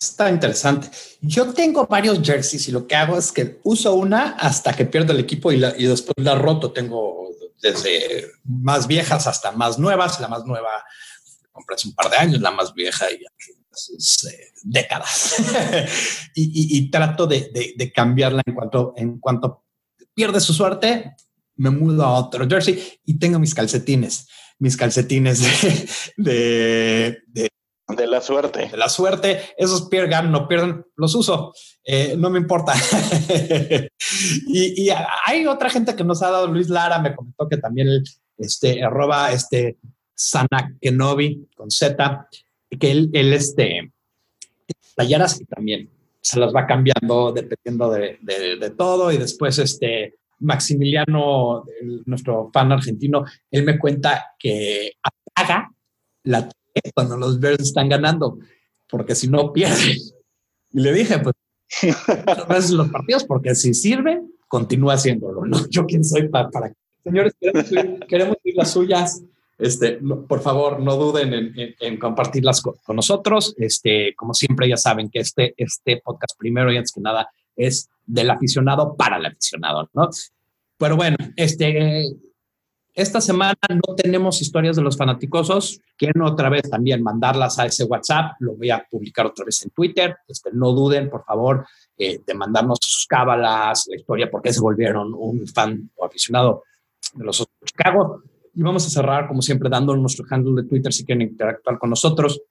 [0.00, 0.88] Está, interesante.
[1.20, 5.12] Yo tengo varios jerseys y lo que hago es que uso una hasta que pierdo
[5.12, 6.72] el equipo y, después la roto.
[6.72, 7.28] Tengo
[7.60, 10.20] desde más viejas hasta más nuevas.
[10.20, 10.70] La más nueva
[11.50, 13.20] compré hace un par de años, la más vieja y
[14.62, 15.36] décadas.
[16.34, 19.64] y, y, y, trato de, de, de, cambiarla en cuanto, en cuanto
[20.14, 21.16] pierde su suerte,
[21.56, 25.42] me mudo a otro jersey y tengo mis calcetines, mis calcetines
[26.16, 28.68] de, de, la suerte.
[28.68, 29.40] De la suerte.
[29.56, 31.52] Esos pierdan, no pierden, los uso.
[31.84, 32.74] Eh, no me importa.
[34.48, 34.90] y, y,
[35.26, 38.02] hay otra gente que nos ha dado, Luis Lara me comentó que también
[38.38, 39.78] este, arroba este,
[40.14, 42.28] Sana Kenobi con Z,
[42.78, 43.92] que él, él este,
[44.96, 50.14] playeras y también se las va cambiando dependiendo de, de, de todo y después este
[50.42, 55.72] Maximiliano, el, nuestro fan argentino, él me cuenta que apaga
[56.24, 56.48] la
[56.94, 58.38] cuando los Bears están ganando,
[58.88, 59.96] porque si no pierde.
[60.74, 61.34] Y le dije, pues,
[62.48, 65.44] veces los partidos, porque si sirve, continúa haciéndolo.
[65.44, 65.68] ¿no?
[65.68, 66.72] Yo quién soy para, para...
[67.04, 69.22] Señores, queremos queremos ir las suyas.
[69.62, 73.54] Este, por favor, no duden en, compartirlas con, nosotros.
[73.56, 77.88] Este, como siempre, ya saben que este, este podcast, primero y antes que nada, es
[78.04, 80.10] del aficionado para el aficionado, ¿no?
[80.78, 82.06] Pero bueno, este,
[82.92, 85.80] esta semana no tenemos historias de los fanaticosos.
[85.96, 88.32] Quiero otra vez también mandarlas a ese WhatsApp.
[88.40, 90.16] Lo voy a publicar otra vez en Twitter.
[90.26, 94.60] Este, no duden, por favor, eh, de mandarnos sus cábalas, la historia, por qué se
[94.60, 96.64] volvieron un fan o aficionado
[97.14, 98.24] de los Chicago.
[98.54, 101.90] Y vamos a cerrar, como siempre, dando nuestro handle de Twitter si quieren interactuar con
[101.90, 102.42] nosotros.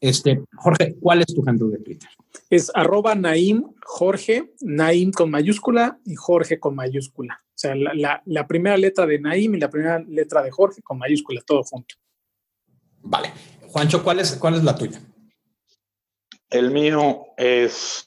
[0.00, 2.08] Este, Jorge, ¿cuál es tu handle de Twitter?
[2.50, 7.42] Es arroba Naim Jorge, Naim con mayúscula y Jorge con mayúscula.
[7.42, 10.98] O sea, la, la, primera letra de Naim y la primera letra de Jorge con
[10.98, 11.96] mayúscula, todo junto.
[13.00, 13.32] Vale.
[13.68, 15.00] Juancho, ¿cuál es, cuál es la tuya?
[16.50, 18.04] El mío es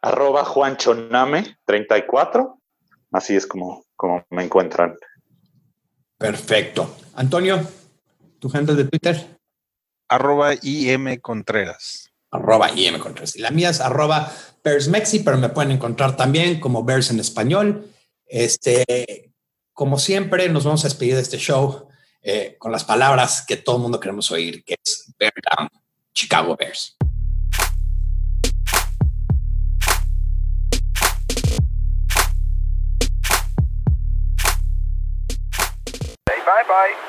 [0.00, 2.58] arroba juanchoname34.
[3.10, 4.96] Así es como, como me encuentran.
[6.22, 6.96] Perfecto.
[7.14, 7.68] Antonio,
[8.38, 9.40] ¿tu handle de Twitter?
[10.08, 12.12] Arroba IM Contreras.
[12.30, 13.34] Arroba IM Contreras.
[13.34, 17.90] Y la mía es arroba Bearsmexi, pero me pueden encontrar también como Bears en español.
[18.24, 19.32] Este,
[19.72, 21.88] como siempre, nos vamos a despedir de este show
[22.22, 25.68] eh, con las palabras que todo el mundo queremos oír, que es Bear Down,
[26.14, 26.96] Chicago Bears.
[36.72, 37.01] Bye.